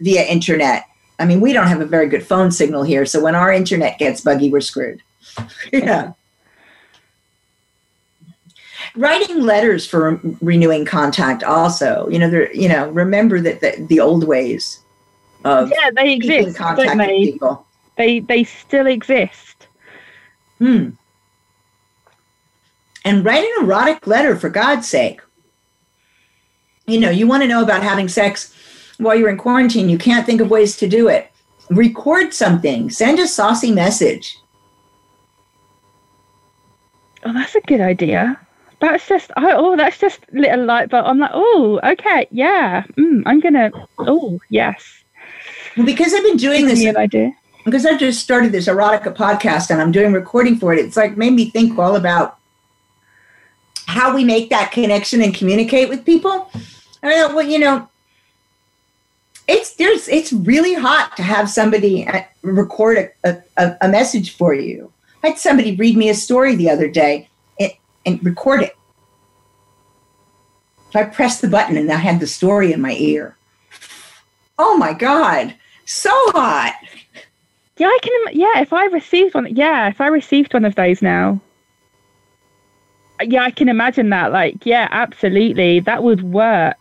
[0.00, 0.86] via internet.
[1.20, 4.00] I mean we don't have a very good phone signal here so when our internet
[4.00, 5.02] gets buggy we're screwed.
[5.72, 6.14] Yeah
[8.96, 14.00] writing letters for renewing contact also you know there you know remember that the, the
[14.00, 14.80] old ways
[15.44, 17.32] of yeah they exist don't they?
[17.32, 17.66] people.
[17.96, 19.68] They they still exist.
[20.58, 20.90] Hmm.
[23.04, 25.20] And write an erotic letter for god's sake.
[26.86, 28.54] You know you want to know about having sex
[28.98, 31.30] while you're in quarantine you can't think of ways to do it.
[31.70, 34.38] Record something send a saucy message.
[37.24, 38.45] Oh that's a good idea
[38.80, 43.22] that's just oh, oh that's just little light but i'm like oh okay yeah mm,
[43.26, 45.02] i'm gonna oh yes.
[45.76, 47.32] Well, because i've been doing this an idea.
[47.64, 51.16] because i've just started this erotica podcast and i'm doing recording for it it's like
[51.16, 52.38] made me think all about
[53.86, 56.50] how we make that connection and communicate with people.
[57.02, 57.88] I thought, well you know
[59.48, 64.54] it's there's it's really hot to have somebody uh, record a, a, a message for
[64.54, 64.92] you.
[65.22, 67.28] I had somebody read me a story the other day
[68.06, 68.76] and record it.
[70.92, 73.36] So I pressed the button and I had the story in my ear.
[74.58, 76.74] Oh my God, so hot.
[77.76, 78.12] Yeah, I can.
[78.32, 81.38] Yeah, if I received one, yeah, if I received one of those now,
[83.22, 84.32] yeah, I can imagine that.
[84.32, 86.76] Like, yeah, absolutely, that would work.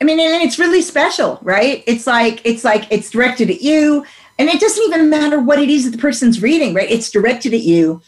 [0.00, 1.82] I mean, and it's really special, right?
[1.86, 4.06] It's like it's like it's directed at you,
[4.38, 6.90] and it doesn't even matter what it is that the person's reading, right?
[6.90, 8.02] It's directed at you,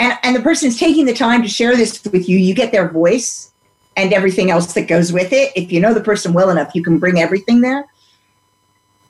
[0.00, 2.72] and, and the person is taking the time to share this with you, you get
[2.72, 3.52] their voice
[3.96, 5.52] and everything else that goes with it.
[5.54, 7.84] If you know the person well enough, you can bring everything there.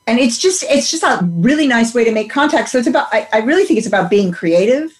[0.05, 2.69] And it's just it's just a really nice way to make contact.
[2.69, 4.99] So it's about I, I really think it's about being creative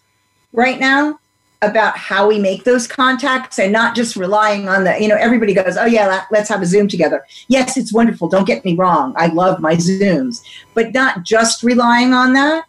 [0.53, 1.19] right now
[1.61, 5.53] about how we make those contacts and not just relying on the you know everybody
[5.53, 9.13] goes oh yeah let's have a zoom together yes it's wonderful don't get me wrong
[9.15, 12.65] i love my zooms but not just relying on that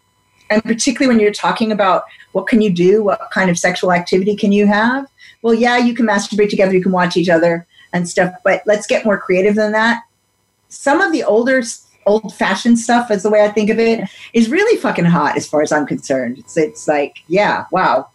[0.53, 4.35] and particularly when you're talking about what can you do what kind of sexual activity
[4.35, 5.05] can you have
[5.41, 8.87] well yeah you can masturbate together you can watch each other and stuff but let's
[8.87, 10.03] get more creative than that.
[10.69, 11.61] Some of the older
[12.05, 15.47] old fashioned stuff as the way i think of it is really fucking hot as
[15.47, 16.37] far as i'm concerned.
[16.37, 18.09] It's, it's like yeah wow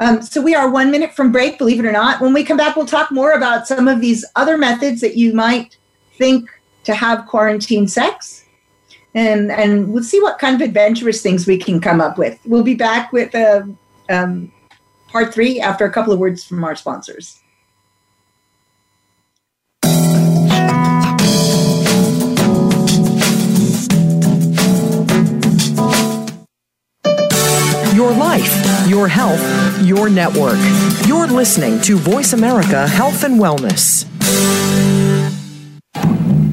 [0.00, 2.20] um, so we are one minute from break believe it or not.
[2.20, 5.32] When we come back we'll talk more about some of these other methods that you
[5.32, 5.76] might
[6.18, 6.48] think
[6.84, 8.41] to have quarantine sex
[9.14, 12.38] and and we'll see what kind of adventurous things we can come up with.
[12.44, 13.62] We'll be back with uh,
[14.08, 14.52] um,
[15.08, 17.38] part three after a couple of words from our sponsors.
[27.94, 30.58] Your life, your health, your network.
[31.06, 34.06] You're listening to Voice America Health and Wellness.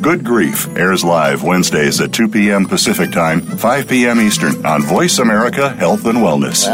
[0.00, 2.64] Good Grief airs live Wednesdays at 2 p.m.
[2.64, 4.18] Pacific Time, 5 p.m.
[4.18, 6.66] Eastern on Voice America Health and Wellness.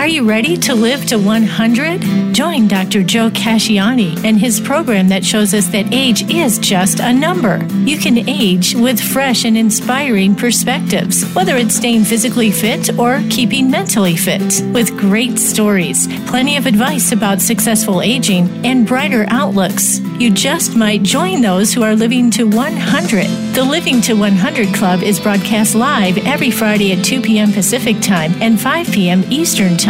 [0.00, 2.34] Are you ready to live to 100?
[2.34, 3.02] Join Dr.
[3.02, 7.62] Joe Casciani and his program that shows us that age is just a number.
[7.84, 13.70] You can age with fresh and inspiring perspectives, whether it's staying physically fit or keeping
[13.70, 14.62] mentally fit.
[14.72, 19.98] With great stories, plenty of advice about successful aging, and brighter outlooks.
[20.18, 23.26] You just might join those who are living to 100.
[23.54, 27.52] The Living to 100 Club is broadcast live every Friday at 2 p.m.
[27.52, 29.24] Pacific Time and 5 p.m.
[29.30, 29.89] Eastern Time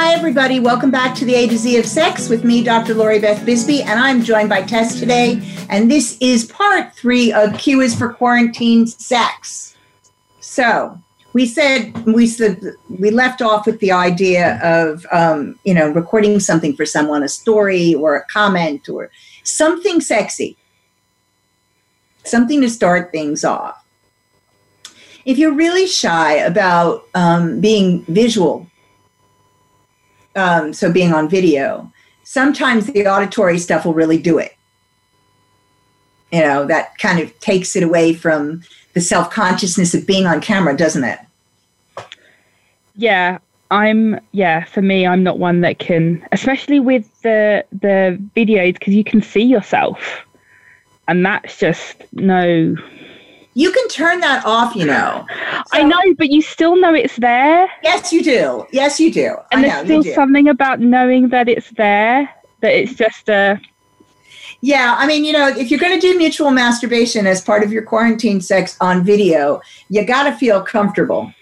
[0.00, 0.60] Hi, everybody.
[0.60, 2.94] Welcome back to the A to Z of Sex with me, Dr.
[2.94, 5.42] Lori Beth Bisbee, and I'm joined by Tess today.
[5.70, 9.76] And this is part three of Q is for Quarantine Sex.
[10.38, 10.96] So
[11.32, 16.38] we said we said we left off with the idea of um, you know recording
[16.38, 19.10] something for someone, a story or a comment or
[19.42, 20.56] something sexy,
[22.22, 23.84] something to start things off.
[25.24, 28.68] If you're really shy about um, being visual
[30.36, 31.90] um, so being on video,
[32.24, 34.54] sometimes the auditory stuff will really do it.
[36.32, 38.62] You know, that kind of takes it away from
[38.94, 41.18] the self consciousness of being on camera, doesn't it?
[42.96, 43.38] Yeah,
[43.70, 48.94] I'm yeah, for me I'm not one that can especially with the the videos because
[48.94, 50.24] you can see yourself.
[51.06, 52.76] And that's just no
[53.54, 55.26] you can turn that off, you know.
[55.28, 55.34] So,
[55.72, 57.68] I know, but you still know it's there.
[57.82, 58.66] Yes, you do.
[58.72, 59.36] Yes, you do.
[59.52, 62.28] And I there's know, still something about knowing that it's there,
[62.60, 63.60] that it's just a.
[64.60, 67.72] Yeah, I mean, you know, if you're going to do mutual masturbation as part of
[67.72, 71.32] your quarantine sex on video, you got to feel comfortable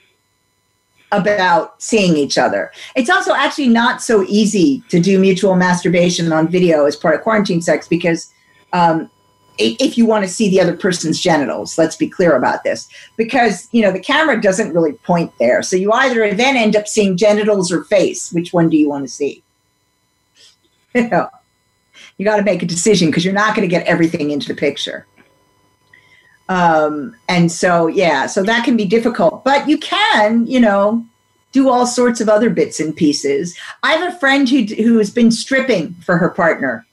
[1.13, 2.73] about seeing each other.
[2.95, 7.23] It's also actually not so easy to do mutual masturbation on video as part of
[7.23, 8.33] quarantine sex because
[8.73, 9.11] um,
[9.59, 12.89] if you want to see the other person's genitals let's be clear about this.
[13.17, 15.63] Because you know the camera doesn't really point there.
[15.63, 18.33] So you either then end up seeing genitals or face.
[18.33, 19.43] Which one do you want to see?
[20.95, 21.29] You know
[22.17, 24.55] you got to make a decision because you're not going to get everything into the
[24.55, 25.07] picture.
[26.49, 29.45] Um, and so yeah so that can be difficult.
[29.45, 31.05] But you can you know
[31.53, 33.57] do all sorts of other bits and pieces.
[33.83, 36.87] I have a friend who who has been stripping for her partner.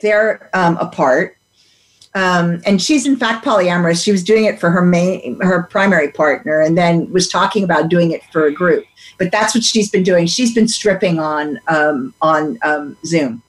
[0.00, 1.35] They're um, apart
[2.16, 4.02] um, and she's in fact polyamorous.
[4.02, 7.90] She was doing it for her main, her primary partner, and then was talking about
[7.90, 8.86] doing it for a group.
[9.18, 10.26] But that's what she's been doing.
[10.26, 13.42] She's been stripping on um, on um, Zoom.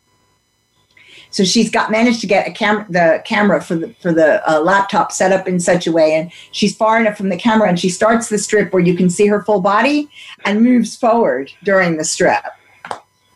[1.30, 4.60] So she's got managed to get a camera, the camera for the for the uh,
[4.60, 7.80] laptop set up in such a way, and she's far enough from the camera, and
[7.80, 10.10] she starts the strip where you can see her full body,
[10.44, 12.44] and moves forward during the strip.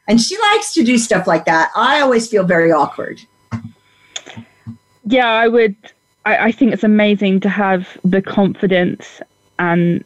[0.10, 1.72] And she likes to do stuff like that.
[1.74, 3.22] I always feel very awkward
[5.06, 5.76] yeah, I would.
[6.26, 9.22] I, I think it's amazing to have the confidence
[9.60, 10.04] and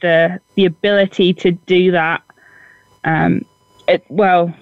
[0.00, 2.22] the the ability to do that.
[3.04, 3.44] Um,
[3.88, 4.54] it well,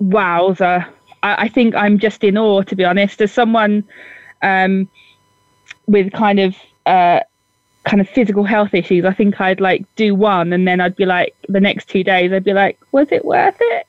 [0.00, 0.86] wowza!
[1.22, 3.20] I, I think I'm just in awe, to be honest.
[3.20, 3.84] As someone
[4.42, 4.88] um,
[5.86, 7.20] with kind of uh,
[7.84, 11.06] kind of physical health issues, I think I'd like do one, and then I'd be
[11.06, 13.86] like, the next two days, I'd be like, was it worth it?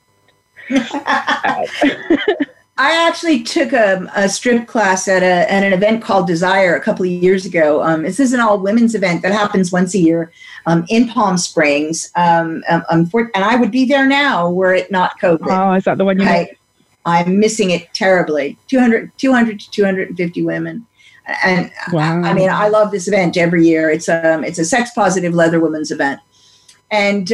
[2.80, 6.82] I actually took a, a, strip class at, a, at an event called Desire a
[6.82, 7.82] couple of years ago.
[7.82, 10.32] Um, this is an all women's event that happens once a year
[10.68, 12.12] um, in Palm Springs.
[12.16, 15.48] Um, um, um for, and I would be there now were it not COVID.
[15.50, 16.52] Oh, is that the one you I,
[17.06, 18.58] I'm missing it terribly.
[18.68, 20.86] 200, 200 to 250 women.
[21.44, 22.22] And wow.
[22.22, 23.90] I, I, mean, I love this event every year.
[23.90, 26.20] It's, um, it's a sex positive leather women's event.
[26.92, 27.34] And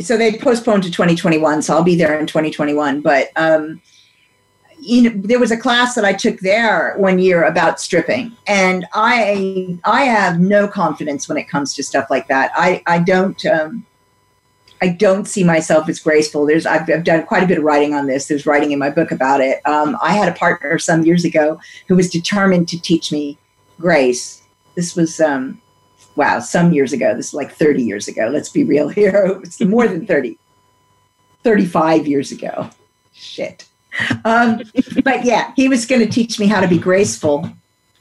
[0.00, 3.80] so they postponed to 2021 so i'll be there in 2021 but um,
[4.80, 8.86] you know there was a class that i took there one year about stripping and
[8.94, 13.44] i i have no confidence when it comes to stuff like that i i don't
[13.46, 13.84] um,
[14.80, 16.46] I don't see myself as graceful.
[16.46, 18.26] There's I've, I've, done quite a bit of writing on this.
[18.26, 19.60] There's writing in my book about it.
[19.66, 23.38] Um, I had a partner some years ago who was determined to teach me
[23.80, 24.42] grace.
[24.76, 25.60] This was um,
[26.18, 27.14] wow, some years ago.
[27.14, 28.28] This is like 30 years ago.
[28.28, 29.40] Let's be real here.
[29.42, 30.36] It's more than 30,
[31.44, 32.68] 35 years ago.
[33.14, 33.66] Shit.
[34.24, 34.62] Um,
[35.04, 37.48] but yeah, he was going to teach me how to be graceful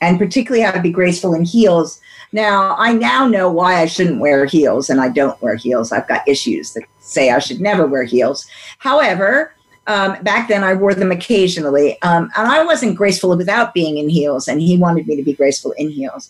[0.01, 2.01] and particularly how to be graceful in heels.
[2.33, 5.91] Now, I now know why I shouldn't wear heels and I don't wear heels.
[5.91, 8.45] I've got issues that say I should never wear heels.
[8.79, 9.53] However,
[9.87, 12.01] um, back then I wore them occasionally.
[12.01, 15.33] Um, and I wasn't graceful without being in heels, and he wanted me to be
[15.33, 16.29] graceful in heels.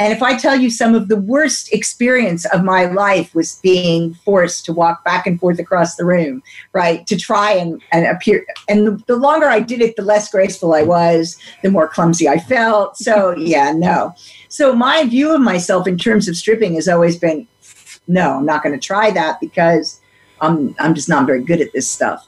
[0.00, 4.14] And if I tell you some of the worst experience of my life was being
[4.14, 8.46] forced to walk back and forth across the room, right, to try and, and appear.
[8.66, 12.30] And the, the longer I did it, the less graceful I was, the more clumsy
[12.30, 12.96] I felt.
[12.96, 14.14] So, yeah, no.
[14.48, 17.46] So, my view of myself in terms of stripping has always been
[18.08, 20.00] no, I'm not going to try that because
[20.40, 22.26] I'm, I'm just not very good at this stuff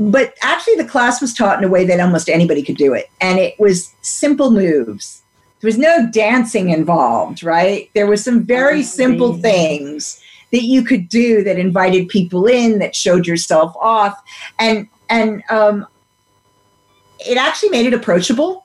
[0.00, 3.06] but actually the class was taught in a way that almost anybody could do it
[3.20, 5.24] and it was simple moves
[5.60, 7.90] there was no dancing involved, right?
[7.94, 12.94] There was some very simple things that you could do that invited people in, that
[12.94, 14.20] showed yourself off,
[14.58, 15.86] and and um,
[17.18, 18.64] it actually made it approachable.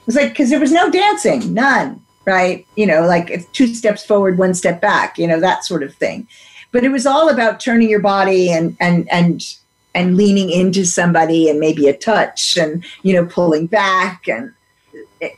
[0.00, 2.66] It was like because there was no dancing, none, right?
[2.76, 6.28] You know, like two steps forward, one step back, you know, that sort of thing.
[6.72, 9.56] but it was all about turning your body and and and
[9.94, 14.52] and leaning into somebody and maybe a touch and you know pulling back and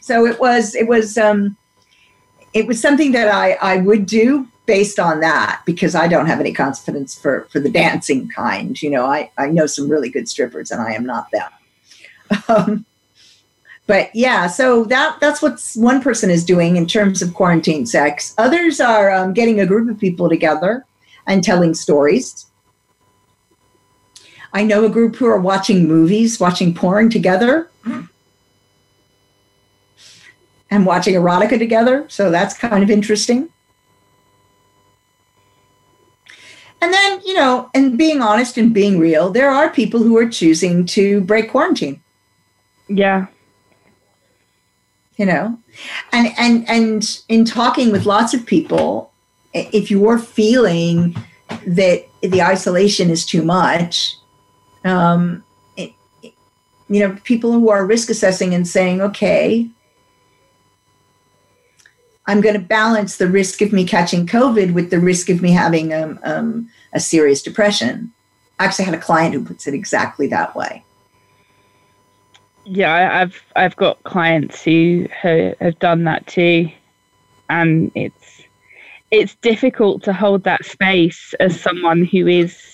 [0.01, 1.57] so it was it was um
[2.53, 6.41] it was something that I I would do based on that because I don't have
[6.41, 8.81] any confidence for for the dancing kind.
[8.81, 11.51] You know, I I know some really good strippers and I am not them.
[12.49, 12.87] Um,
[13.87, 18.35] but yeah, so that that's what one person is doing in terms of quarantine sex.
[18.39, 20.87] Others are um, getting a group of people together
[21.27, 22.47] and telling stories.
[24.55, 27.69] I know a group who are watching movies, watching porn together,
[30.75, 32.05] and watching erotica together.
[32.09, 33.49] So that's kind of interesting.
[36.83, 40.29] And then, you know, and being honest and being real, there are people who are
[40.29, 42.03] choosing to break quarantine.
[42.89, 43.27] Yeah.
[45.17, 45.57] You know,
[46.13, 49.13] and and and in talking with lots of people,
[49.53, 51.17] if you're feeling
[51.69, 54.17] that the isolation is too much,
[54.83, 55.45] um,
[55.77, 55.93] it,
[56.89, 59.71] you know, people who are risk assessing and saying, okay,
[62.27, 65.53] I'm going to balance the risk of me catching COVID with the risk of me
[65.53, 68.13] having um, um, a serious depression.
[68.59, 70.85] I actually had a client who puts it exactly that way.
[72.65, 76.71] Yeah, I've I've got clients who have done that too,
[77.51, 78.43] and it's
[79.11, 82.74] it's difficult to hold that space as someone who is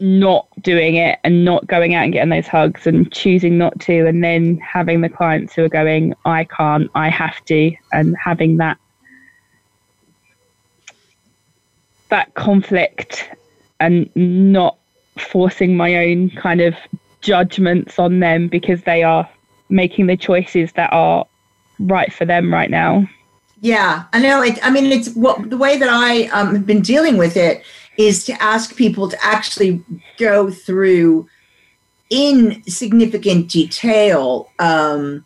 [0.00, 4.06] not doing it and not going out and getting those hugs and choosing not to
[4.06, 8.56] and then having the clients who are going i can't i have to and having
[8.56, 8.76] that
[12.08, 13.30] that conflict
[13.78, 14.76] and not
[15.16, 16.74] forcing my own kind of
[17.20, 19.28] judgments on them because they are
[19.68, 21.24] making the choices that are
[21.80, 23.08] right for them right now.
[23.60, 26.82] Yeah i know it i mean it's what the way that i um, have been
[26.82, 27.64] dealing with it
[27.96, 29.82] is to ask people to actually
[30.18, 31.28] go through
[32.10, 35.24] in significant detail um,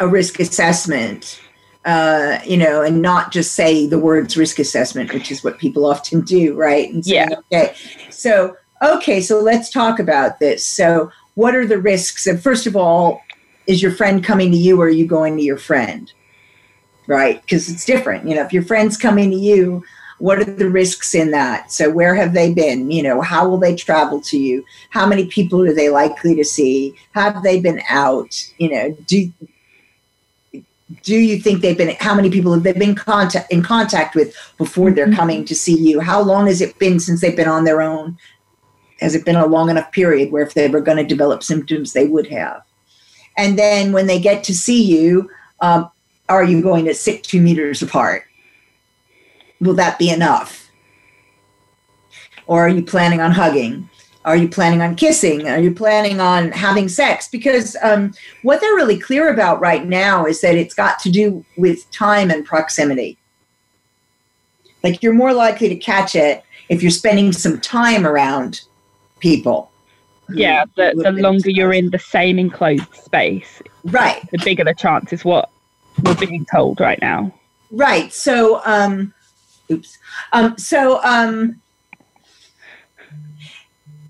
[0.00, 1.40] a risk assessment
[1.84, 5.84] uh, you know, and not just say the words risk assessment, which is what people
[5.84, 6.90] often do, right?
[6.90, 7.58] And saying, yeah.
[7.60, 7.74] okay,
[8.10, 10.66] so okay, so let's talk about this.
[10.66, 12.26] So, what are the risks?
[12.26, 13.20] And first of all,
[13.66, 16.10] is your friend coming to you, or are you going to your friend?
[17.06, 17.42] Right?
[17.42, 18.26] Because it's different.
[18.26, 19.84] You know, if your friend's coming to you,
[20.24, 21.70] what are the risks in that?
[21.70, 22.90] So where have they been?
[22.90, 24.64] You know how will they travel to you?
[24.88, 26.94] How many people are they likely to see?
[27.12, 28.32] Have they been out?
[28.56, 29.30] You know do
[31.02, 34.34] do you think they've been how many people have they been contact in contact with
[34.56, 35.14] before they're mm-hmm.
[35.14, 36.00] coming to see you?
[36.00, 38.16] How long has it been since they've been on their own?
[39.00, 41.92] Has it been a long enough period where if they were going to develop symptoms
[41.92, 42.62] they would have?
[43.36, 45.28] And then when they get to see you
[45.60, 45.90] um,
[46.30, 48.24] are you going to sit two meters apart
[49.64, 50.70] will that be enough?
[52.46, 53.88] Or are you planning on hugging?
[54.24, 55.48] Are you planning on kissing?
[55.48, 57.28] Are you planning on having sex?
[57.28, 61.44] Because um, what they're really clear about right now is that it's got to do
[61.56, 63.18] with time and proximity.
[64.82, 68.62] Like you're more likely to catch it if you're spending some time around
[69.18, 69.70] people.
[70.30, 75.12] Yeah, the, the longer you're in the same enclosed space, right, the bigger the chance
[75.12, 75.50] is what
[76.02, 77.32] we're being told right now.
[77.70, 78.12] Right.
[78.12, 79.12] So, um,
[79.70, 79.98] Oops.
[80.32, 81.60] Um, so, um,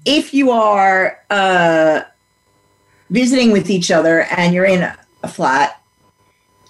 [0.05, 2.03] if you are uh,
[3.11, 4.83] visiting with each other and you're in
[5.23, 5.81] a flat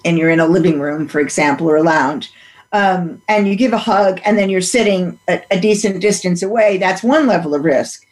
[0.05, 2.33] and you're in a living room, for example, or a lounge,
[2.73, 6.77] um, and you give a hug and then you're sitting a, a, decent distance away,
[6.77, 8.05] that's one level of risk.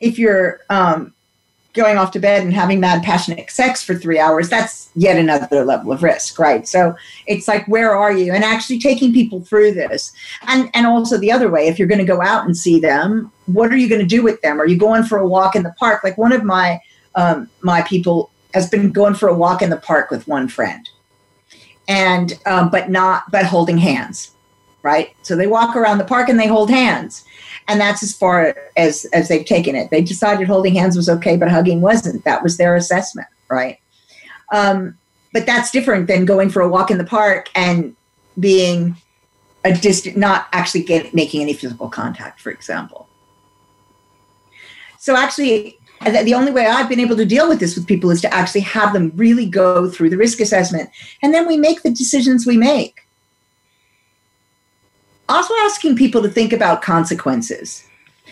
[0.00, 1.12] If you're um,
[1.72, 5.64] going off to bed and having mad passionate sex for three hours that's yet another
[5.64, 6.66] level of risk right?
[6.66, 6.94] So
[7.26, 8.32] it's like where are you?
[8.32, 10.12] And actually taking people through this.
[10.48, 13.30] And and also the other way if you're going to go out and see them
[13.46, 14.60] what are you going to do with them?
[14.60, 16.04] Are you going for a walk in the park?
[16.04, 16.80] Like one of my
[17.14, 20.88] um, my people has been going for a walk in the park with one friend.
[21.88, 24.32] And um, but not but holding hands
[24.82, 25.14] right?
[25.22, 27.24] So they walk around the park and they hold hands
[27.70, 29.90] and that's as far as as they've taken it.
[29.90, 32.24] They decided holding hands was okay, but hugging wasn't.
[32.24, 33.78] That was their assessment, right?
[34.52, 34.98] Um,
[35.32, 37.94] but that's different than going for a walk in the park and
[38.40, 38.96] being
[39.64, 43.08] a distant, not actually get, making any physical contact, for example.
[44.98, 48.20] So actually, the only way I've been able to deal with this with people is
[48.22, 50.90] to actually have them really go through the risk assessment,
[51.22, 53.02] and then we make the decisions we make
[55.30, 57.84] also asking people to think about consequences.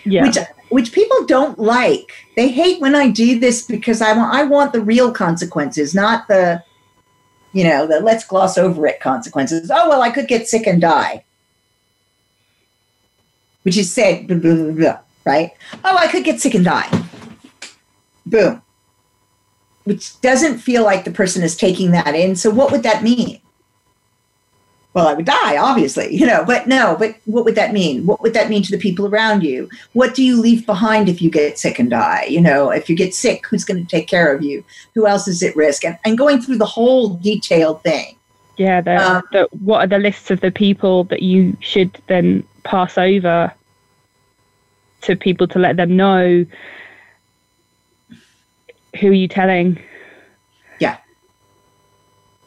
[0.05, 0.23] Yeah.
[0.25, 0.39] Which
[0.71, 2.13] which people don't like.
[2.37, 6.29] They hate when I do this because I want I want the real consequences, not
[6.29, 6.63] the
[7.53, 9.71] you know, the let's gloss over it consequences.
[9.71, 11.25] Oh well, I could get sick and die.
[13.69, 15.53] which is said, blah, blah, blah, right?
[15.85, 16.89] Oh, I could get sick and die.
[18.25, 18.63] Boom.
[19.85, 22.35] Which doesn't feel like the person is taking that in.
[22.37, 23.41] So, what would that mean?
[24.95, 28.07] Well, I would die, obviously, you know, but no, but what would that mean?
[28.07, 29.69] What would that mean to the people around you?
[29.93, 32.25] What do you leave behind if you get sick and die?
[32.29, 34.65] You know, if you get sick, who's going to take care of you?
[34.95, 35.85] Who else is at risk?
[35.85, 38.17] And, and going through the whole detailed thing.
[38.57, 42.43] Yeah, the, um, the, what are the lists of the people that you should then
[42.65, 43.53] pass over
[45.03, 46.45] to people to let them know
[48.99, 49.81] who are you telling?
[50.81, 50.97] Yeah.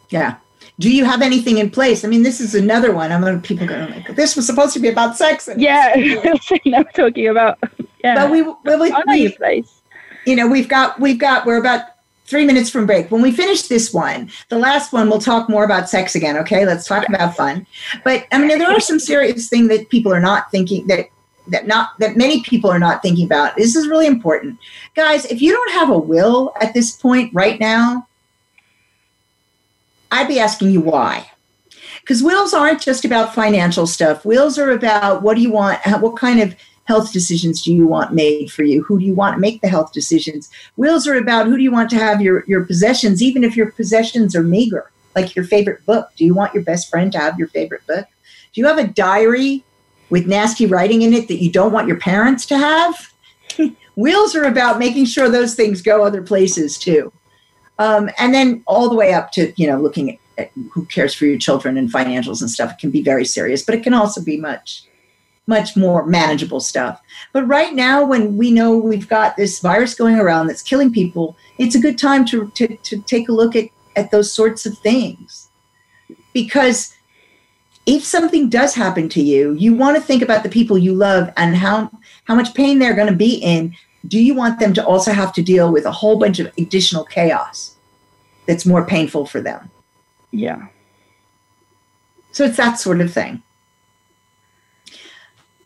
[0.10, 0.38] Yeah
[0.82, 2.03] do you have anything in place?
[2.03, 3.11] I mean, this is another one.
[3.11, 5.47] I'm going people going like, this was supposed to be about sex.
[5.47, 7.59] And yeah, I'm talking about.
[8.03, 9.82] Yeah, but we, we, we, we place.
[10.25, 11.84] You know, we've got we've got we're about
[12.25, 13.11] three minutes from break.
[13.11, 16.36] When we finish this one, the last one, we'll talk more about sex again.
[16.38, 17.67] Okay, let's talk about fun.
[18.03, 21.05] But I mean, there are some serious things that people are not thinking that
[21.49, 23.55] that not that many people are not thinking about.
[23.55, 24.57] This is really important,
[24.95, 25.25] guys.
[25.25, 28.07] If you don't have a will at this point right now,
[30.12, 31.30] I'd be asking you why.
[32.01, 34.26] Because wills aren't just about financial stuff.
[34.26, 36.55] Wills are about what do you want, what kind of
[36.86, 38.84] health decisions do you want made for you?
[38.84, 40.49] Who do you want to make the health decisions?
[40.78, 43.72] Wills are about who do you want to have your, your possessions, even if your
[43.72, 46.09] possessions are meager, like your favorite book.
[46.18, 48.07] Do you want your best friend to have your favorite book?
[48.53, 49.64] Do you have a diary
[50.09, 53.14] with nasty writing in it that you don't want your parents to have?
[53.95, 57.14] Wills are about making sure those things go other places too.
[57.82, 61.25] Um, and then all the way up to, you know, looking at who cares for
[61.25, 62.73] your children and financials and stuff.
[62.73, 64.84] It can be very serious, but it can also be much,
[65.47, 67.01] much more manageable stuff.
[67.34, 71.36] But right now, when we know we've got this virus going around that's killing people,
[71.57, 74.77] it's a good time to, to, to take a look at, at those sorts of
[74.77, 75.49] things.
[76.34, 76.93] Because
[77.88, 81.34] if something does happen to you, you want to think about the people you love
[81.36, 81.89] and how,
[82.25, 83.75] how much pain they're going to be in
[84.07, 87.03] do you want them to also have to deal with a whole bunch of additional
[87.03, 87.70] chaos
[88.48, 89.70] that's more painful for them?
[90.32, 90.68] Yeah.
[92.32, 93.42] So it's that sort of thing.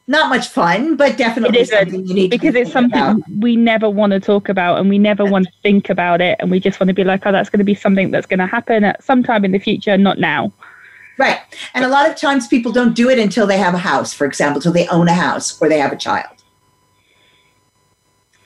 [0.08, 3.22] Not much fun, but definitely something you need because it's something about.
[3.40, 6.52] we never want to talk about and we never want to think about it and
[6.52, 8.46] we just want to be like, oh, that's going to be something that's going to
[8.46, 10.54] happen at some time in the future, not now.
[11.18, 11.40] Right.
[11.74, 14.26] And a lot of times people don't do it until they have a house, for
[14.26, 16.36] example, until they own a house or they have a child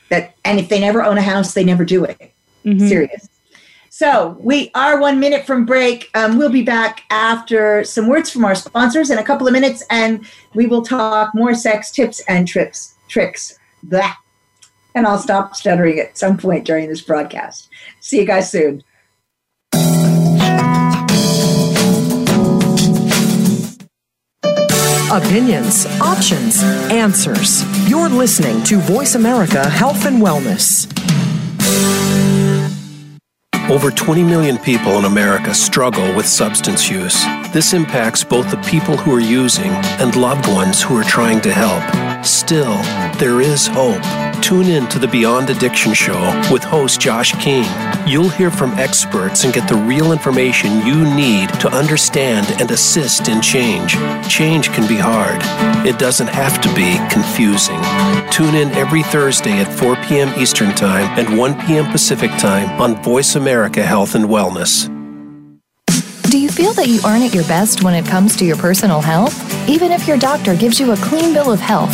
[0.10, 2.34] that and if they never own a house they never do it
[2.66, 2.88] mm-hmm.
[2.88, 3.29] serious
[4.00, 8.46] so we are one minute from break um, we'll be back after some words from
[8.46, 12.48] our sponsors in a couple of minutes and we will talk more sex tips and
[12.48, 14.14] trips tricks Blah.
[14.96, 17.68] and i'll stop stuttering at some point during this broadcast
[18.00, 18.84] see you guys soon
[25.12, 27.64] Opinions, options, answers.
[27.90, 30.88] You're listening to Voice America Health and Wellness.
[33.70, 37.24] Over 20 million people in America struggle with substance use.
[37.54, 39.70] This impacts both the people who are using
[40.02, 42.26] and loved ones who are trying to help.
[42.26, 42.74] Still,
[43.20, 44.29] there is hope.
[44.42, 46.20] Tune in to the Beyond Addiction Show
[46.52, 47.66] with host Josh King.
[48.08, 53.28] You'll hear from experts and get the real information you need to understand and assist
[53.28, 53.94] in change.
[54.28, 55.40] Change can be hard.
[55.86, 57.80] It doesn't have to be confusing.
[58.32, 60.34] Tune in every Thursday at 4 p.m.
[60.40, 61.92] Eastern Time and 1 p.m.
[61.92, 64.88] Pacific Time on Voice America Health and Wellness.
[66.30, 69.02] Do you feel that you aren't at your best when it comes to your personal
[69.02, 69.36] health?
[69.70, 71.94] Even if your doctor gives you a clean bill of health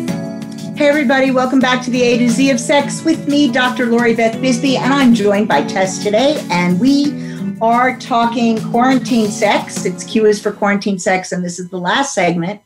[0.81, 3.85] Hey, everybody, welcome back to the A to Z of Sex with me, Dr.
[3.85, 7.13] Lori Beth Bisbee, and I'm joined by Tess today, and we
[7.61, 9.85] are talking quarantine sex.
[9.85, 12.61] It's Q is for quarantine sex, and this is the last segment.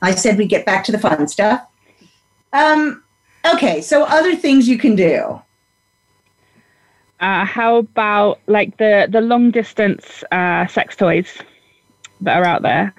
[0.00, 1.66] I said we get back to the fun stuff.
[2.54, 3.04] Um,
[3.44, 5.38] okay, so other things you can do.
[7.20, 11.36] Uh, how about like the the long distance uh, sex toys
[12.22, 12.94] that are out there?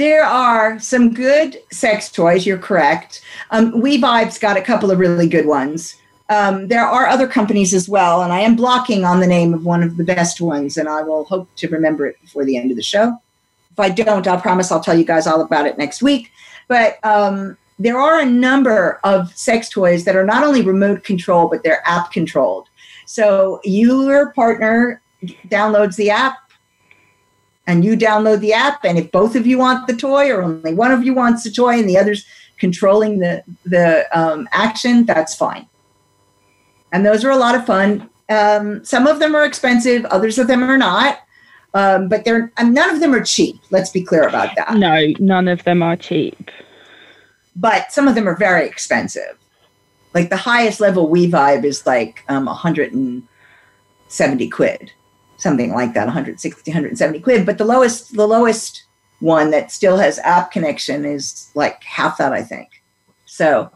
[0.00, 2.46] There are some good sex toys.
[2.46, 3.20] You're correct.
[3.50, 5.96] Um, We Vibes got a couple of really good ones.
[6.30, 9.66] Um, there are other companies as well, and I am blocking on the name of
[9.66, 12.70] one of the best ones, and I will hope to remember it before the end
[12.70, 13.18] of the show.
[13.72, 16.32] If I don't, I'll promise I'll tell you guys all about it next week.
[16.66, 21.46] But um, there are a number of sex toys that are not only remote control,
[21.46, 22.68] but they're app controlled.
[23.04, 25.02] So your partner
[25.48, 26.38] downloads the app,
[27.66, 30.74] and you download the app, and if both of you want the toy, or only
[30.74, 32.26] one of you wants the toy, and the other's
[32.58, 35.66] controlling the the um, action, that's fine
[36.92, 38.10] and those are a lot of fun.
[38.28, 41.20] Um, some of them are expensive, others of them are not,
[41.74, 43.60] um, but they're none of them are cheap.
[43.70, 44.74] Let's be clear about that.
[44.74, 46.50] No, none of them are cheap.
[47.56, 49.38] But some of them are very expensive.
[50.14, 54.92] Like the highest level We Vibe is like um, 170 quid,
[55.40, 57.46] something like that, 160, 170 quid.
[57.46, 58.84] But the lowest, the lowest
[59.20, 62.82] one that still has app connection is like half that, I think.
[63.26, 63.70] So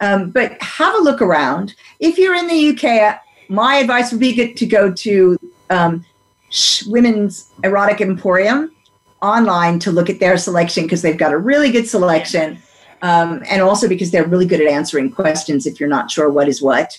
[0.00, 1.74] um, but have a look around.
[2.00, 5.38] If you're in the UK, my advice would be to go to
[5.70, 6.04] um,
[6.86, 8.72] Women's Erotic Emporium
[9.22, 12.58] online to look at their selection because they've got a really good selection.
[13.02, 16.48] Um, and also because they're really good at answering questions if you're not sure what
[16.48, 16.98] is what.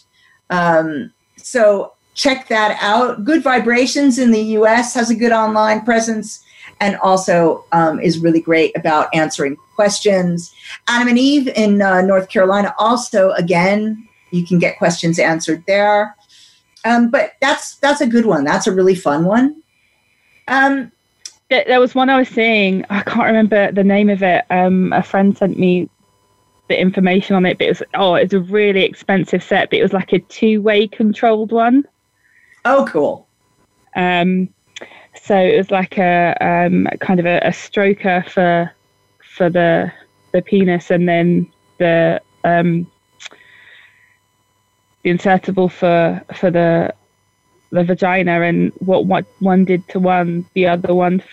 [0.49, 3.23] Um, so check that out.
[3.23, 6.43] Good Vibrations in the US has a good online presence
[6.81, 10.53] and also um, is really great about answering questions.
[10.87, 16.15] Adam and Eve in uh, North Carolina also, again, you can get questions answered there.
[16.83, 18.43] Um, but that's that's a good one.
[18.43, 19.61] That's a really fun one.
[20.47, 20.91] Um,
[21.49, 22.85] there was one I was seeing.
[22.89, 24.45] I can't remember the name of it.
[24.49, 25.89] Um, a friend sent me
[26.67, 29.69] the information on it, but it was oh, it's a really expensive set.
[29.69, 31.85] But it was like a two-way controlled one.
[32.69, 33.25] Oh, cool.
[33.95, 34.49] Um,
[35.15, 38.69] so it was like a um, kind of a, a, stroker for
[39.37, 39.89] for the
[40.33, 42.91] the penis, and then the um,
[45.03, 46.93] the insertable for for the
[47.71, 51.23] the vagina, and what what one did to one, the other one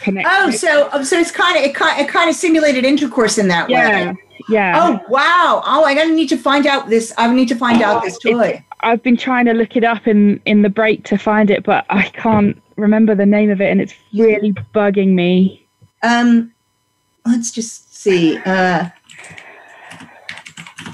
[0.00, 0.30] connected.
[0.32, 3.48] Oh, so oh, so it's kind of it kind it kind of simulated intercourse in
[3.48, 4.16] that yeah, way.
[4.48, 4.74] Yeah.
[4.76, 5.62] Oh wow!
[5.64, 7.12] Oh, I gotta need to find out this.
[7.18, 8.64] I need to find out this toy.
[8.80, 11.84] I've been trying to look it up in in the break to find it, but
[11.90, 15.66] I can't remember the name of it, and it's really bugging me.
[16.02, 16.52] Um,
[17.26, 18.38] let's just see.
[18.38, 18.88] Uh,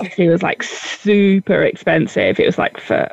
[0.01, 2.41] it was like super expensive.
[2.41, 3.09] It was like for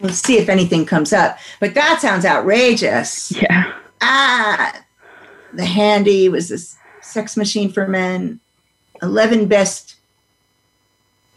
[0.00, 1.38] Let's see if anything comes up.
[1.60, 3.32] But that sounds outrageous.
[3.32, 3.72] Yeah.
[4.00, 4.80] Ah,
[5.52, 8.40] the handy was this sex machine for men.
[9.02, 9.96] Eleven best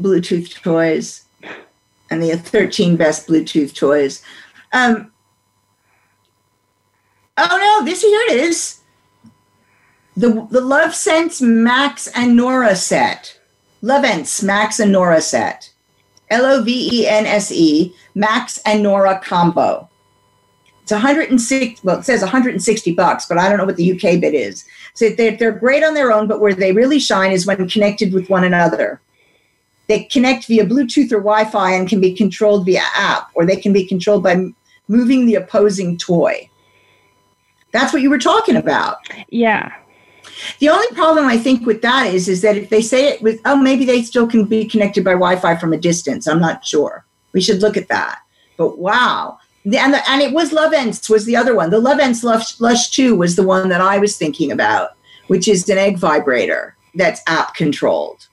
[0.02, 1.26] Bluetooth toys
[2.10, 4.22] and the 13 best Bluetooth toys.
[4.74, 5.12] Um,
[7.38, 8.80] oh no, this here it is.
[10.18, 13.40] The the Lovense Max and Nora set.
[13.82, 15.71] Lovense Max and Nora set.
[16.32, 19.88] L O V E N S E Max and Nora combo.
[20.82, 21.84] It's 106.
[21.84, 24.66] Well, it says 160 bucks, but I don't know what the UK bit is.
[24.94, 28.14] So they're, they're great on their own, but where they really shine is when connected
[28.14, 29.00] with one another.
[29.88, 33.58] They connect via Bluetooth or Wi Fi and can be controlled via app, or they
[33.58, 34.48] can be controlled by
[34.88, 36.50] moving the opposing toy.
[37.72, 38.98] That's what you were talking about.
[39.30, 39.72] Yeah.
[40.60, 43.40] The only problem I think with that is, is that if they say it with,
[43.46, 46.28] oh, maybe they still can be connected by Wi-Fi from a distance.
[46.28, 47.06] I'm not sure.
[47.34, 48.20] We should look at that.
[48.58, 51.70] But wow, and the, and it was Lovense was the other one.
[51.70, 54.92] The Lovense Lush, Lush Two was the one that I was thinking about,
[55.28, 58.28] which is an egg vibrator that's app controlled.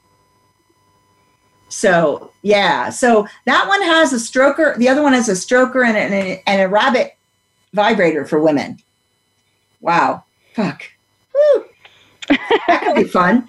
[1.69, 4.77] So yeah, so that one has a stroker.
[4.77, 7.17] The other one has a stroker and a, and a rabbit
[7.75, 8.79] vibrator for women.
[9.81, 10.83] Wow, fuck,
[11.35, 11.67] Woo.
[12.29, 13.49] That could be fun.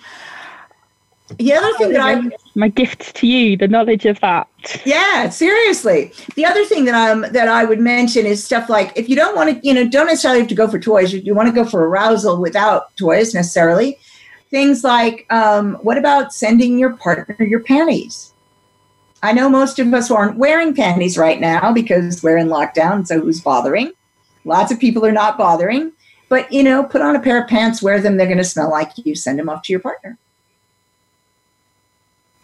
[1.37, 4.47] The other thing that I my gift to you, the knowledge of that.
[4.83, 6.11] Yeah, seriously.
[6.35, 9.35] The other thing that um that I would mention is stuff like if you don't
[9.35, 11.13] want to, you know, don't necessarily have to go for toys.
[11.13, 13.99] You, you want to go for arousal without toys necessarily
[14.49, 18.33] things like um, what about sending your partner your panties?
[19.21, 23.19] I know most of us aren't wearing panties right now because we're in lockdown, so
[23.19, 23.91] who's bothering?
[24.45, 25.91] Lots of people are not bothering.
[26.29, 28.69] But, you know, put on a pair of pants, wear them, they're going to smell
[28.69, 30.17] like you, send them off to your partner.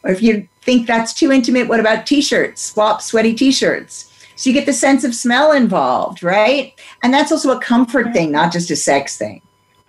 [0.03, 2.63] Or if you think that's too intimate, what about t shirts?
[2.63, 4.11] Swap sweaty t shirts.
[4.35, 6.73] So you get the sense of smell involved, right?
[7.03, 9.41] And that's also a comfort thing, not just a sex thing.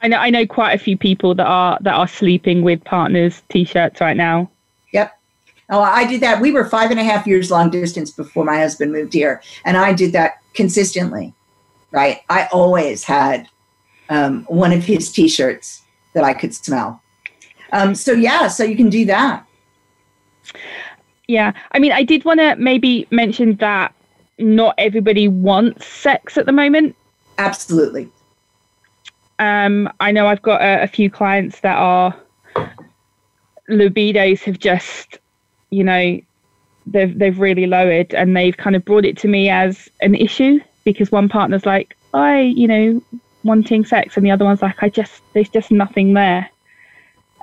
[0.02, 3.42] I know I know quite a few people that are that are sleeping with partners'
[3.48, 4.50] t-shirts right now.
[4.92, 5.18] Yep.
[5.70, 6.40] Oh, I did that.
[6.40, 9.76] We were five and a half years long distance before my husband moved here, and
[9.76, 11.34] I did that consistently.
[11.90, 12.20] Right.
[12.28, 13.48] I always had
[14.08, 15.82] um, one of his t-shirts
[16.14, 17.02] that I could smell.
[17.72, 19.44] Um, so yeah, so you can do that.
[21.28, 23.92] Yeah, I mean, I did want to maybe mention that
[24.38, 26.94] not everybody wants sex at the moment.
[27.38, 28.08] Absolutely.
[29.38, 32.14] Um, I know I've got a, a few clients that are
[33.68, 35.18] libidos have just,
[35.70, 36.20] you know,
[36.86, 40.60] they've they've really lowered, and they've kind of brought it to me as an issue
[40.84, 43.02] because one partner's like, I, you know,
[43.46, 46.50] wanting sex, and the other one's like, I just there's just nothing there.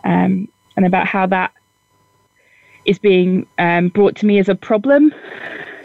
[0.04, 1.54] Um, and about how that
[2.86, 5.14] is being um, brought to me as a problem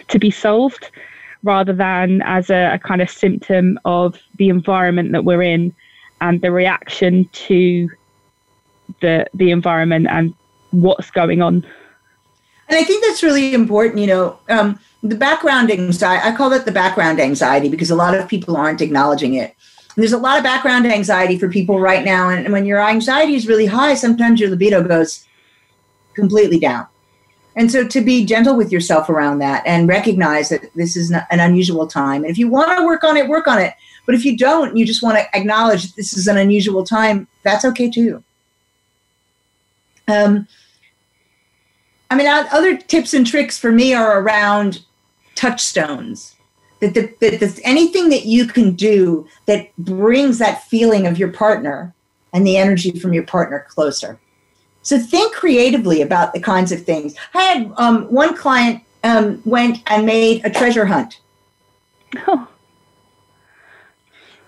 [0.09, 0.91] to be solved
[1.45, 5.73] rather than as a, a, kind of symptom of the environment that we're in
[6.21, 7.89] and the reaction to
[9.01, 10.35] the the environment and
[10.71, 11.65] what's going on.
[12.69, 13.99] And I think that's really important.
[13.99, 16.27] You know, um, the background anxiety.
[16.27, 19.55] I call it the background anxiety because a lot of people aren't acknowledging it.
[19.99, 23.49] There's a lot of background anxiety for people right now, and when your anxiety is
[23.49, 25.27] really high, sometimes your libido goes
[26.15, 26.87] completely down.
[27.57, 31.41] And so to be gentle with yourself around that and recognize that this is an
[31.41, 32.23] unusual time.
[32.23, 33.75] And if you want to work on it, work on it.
[34.07, 37.27] But if you don't, you just want to acknowledge that this is an unusual time,
[37.43, 38.23] that's okay too.
[40.07, 40.47] Um,
[42.09, 44.85] I mean, other tips and tricks for me are around
[45.35, 46.37] touchstones.
[46.81, 51.33] That, the, that the, anything that you can do that brings that feeling of your
[51.33, 51.93] partner
[52.33, 54.21] and the energy from your partner closer.
[54.83, 57.15] So think creatively about the kinds of things.
[57.35, 61.21] I had um, one client um, went and made a treasure hunt.
[62.27, 62.49] Oh.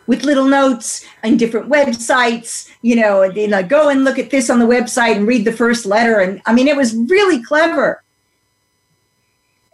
[0.07, 4.31] With little notes and different websites, you know, and, you know, go and look at
[4.31, 6.20] this on the website and read the first letter.
[6.20, 8.03] And I mean, it was really clever.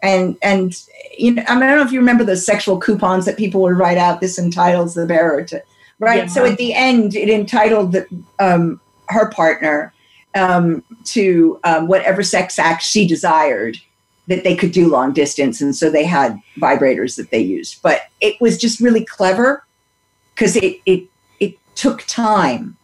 [0.02, 0.74] And and
[1.16, 3.62] you know, I, mean, I don't know if you remember those sexual coupons that people
[3.62, 4.20] would write out.
[4.20, 5.62] This entitles the bearer to,
[5.98, 6.24] right?
[6.24, 6.26] Yeah.
[6.26, 8.06] So at the end, it entitled the,
[8.38, 9.94] um, her partner
[10.34, 13.78] um, to um, whatever sex act she desired
[14.28, 15.60] that they could do long distance.
[15.60, 17.80] And so they had vibrators that they used.
[17.82, 19.64] But it was just really clever
[20.34, 21.04] because it, it,
[21.40, 22.76] it took time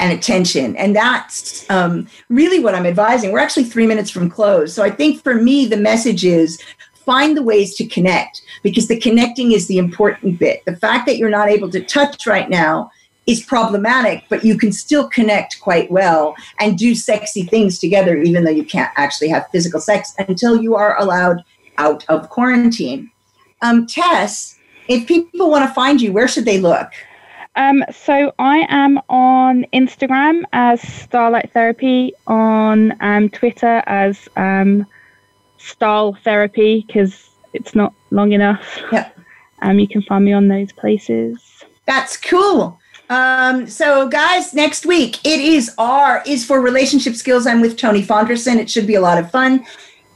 [0.00, 0.74] and attention.
[0.76, 3.32] And that's um, really what I'm advising.
[3.32, 4.72] We're actually three minutes from close.
[4.72, 6.60] So I think for me, the message is
[6.94, 10.64] find the ways to connect because the connecting is the important bit.
[10.64, 12.90] The fact that you're not able to touch right now
[13.26, 18.44] is problematic, but you can still connect quite well and do sexy things together, even
[18.44, 21.44] though you can't actually have physical sex until you are allowed
[21.76, 23.10] out of quarantine.
[23.60, 24.56] Um, Tess,
[24.88, 26.90] if people want to find you, where should they look?
[27.56, 34.86] Um, so I am on Instagram as Starlight Therapy, on um, Twitter as um,
[35.58, 38.80] Style Therapy because it's not long enough.
[38.92, 39.10] Yeah.
[39.62, 41.66] Um, you can find me on those places.
[41.84, 42.80] That's cool.
[43.10, 47.46] Um, so, guys, next week it is R is for relationship skills.
[47.46, 48.58] I'm with Tony Fonderson.
[48.58, 49.66] It should be a lot of fun.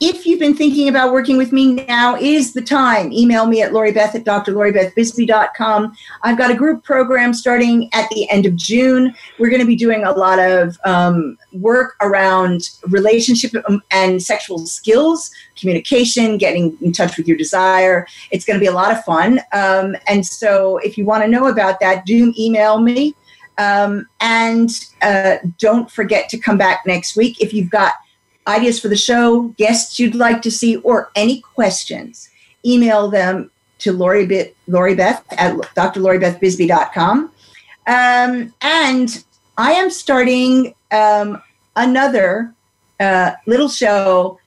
[0.07, 3.11] If you've been thinking about working with me, now is the time.
[3.11, 5.97] Email me at LoriBeth at drloribethbisbee.com.
[6.23, 9.15] I've got a group program starting at the end of June.
[9.39, 14.59] We're going to be doing a lot of um, work around relationship um, and sexual
[14.67, 18.07] skills, communication, getting in touch with your desire.
[18.31, 19.41] It's going to be a lot of fun.
[19.55, 23.15] Um, and so if you want to know about that, do email me.
[23.57, 24.69] Um, and
[25.01, 27.41] uh, don't forget to come back next week.
[27.41, 27.95] If you've got
[28.47, 32.29] ideas for the show, guests you'd like to see, or any questions,
[32.65, 37.31] email them to Lori, Be- Lori Beth at drloribethbisbee.com.
[37.87, 39.25] Um, and
[39.59, 41.43] I am starting um,
[41.77, 42.55] another
[43.01, 44.39] uh, little show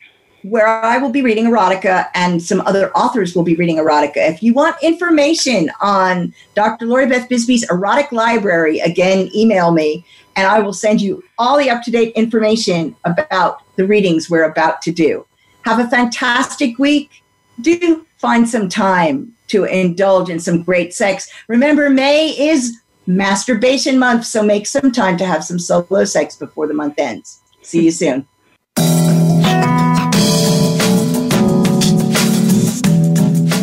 [0.44, 4.18] where I will be reading erotica and some other authors will be reading erotica.
[4.18, 6.86] If you want information on Dr.
[6.86, 11.70] Lori Beth Bisbee's erotic library, again, email me and I will send you all the
[11.70, 15.26] up to date information about the readings we're about to do.
[15.64, 17.24] Have a fantastic week.
[17.62, 21.30] Do find some time to indulge in some great sex.
[21.48, 26.68] Remember, May is masturbation month, so make some time to have some solo sex before
[26.68, 27.40] the month ends.
[27.62, 28.28] See you soon.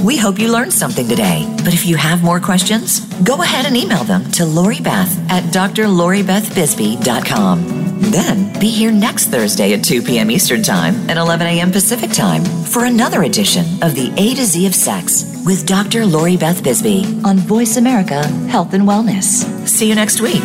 [0.04, 1.50] We hope you learned something today.
[1.64, 5.44] But if you have more questions, go ahead and email them to Lori Beth at
[5.44, 7.84] drloribethbisbee.com.
[8.10, 10.30] Then be here next Thursday at 2 p.m.
[10.30, 11.72] Eastern Time and 11 a.m.
[11.72, 16.04] Pacific Time for another edition of the A to Z of Sex with Dr.
[16.04, 19.46] Lori Beth Bisbee on Voice America Health and Wellness.
[19.66, 20.42] See you next week.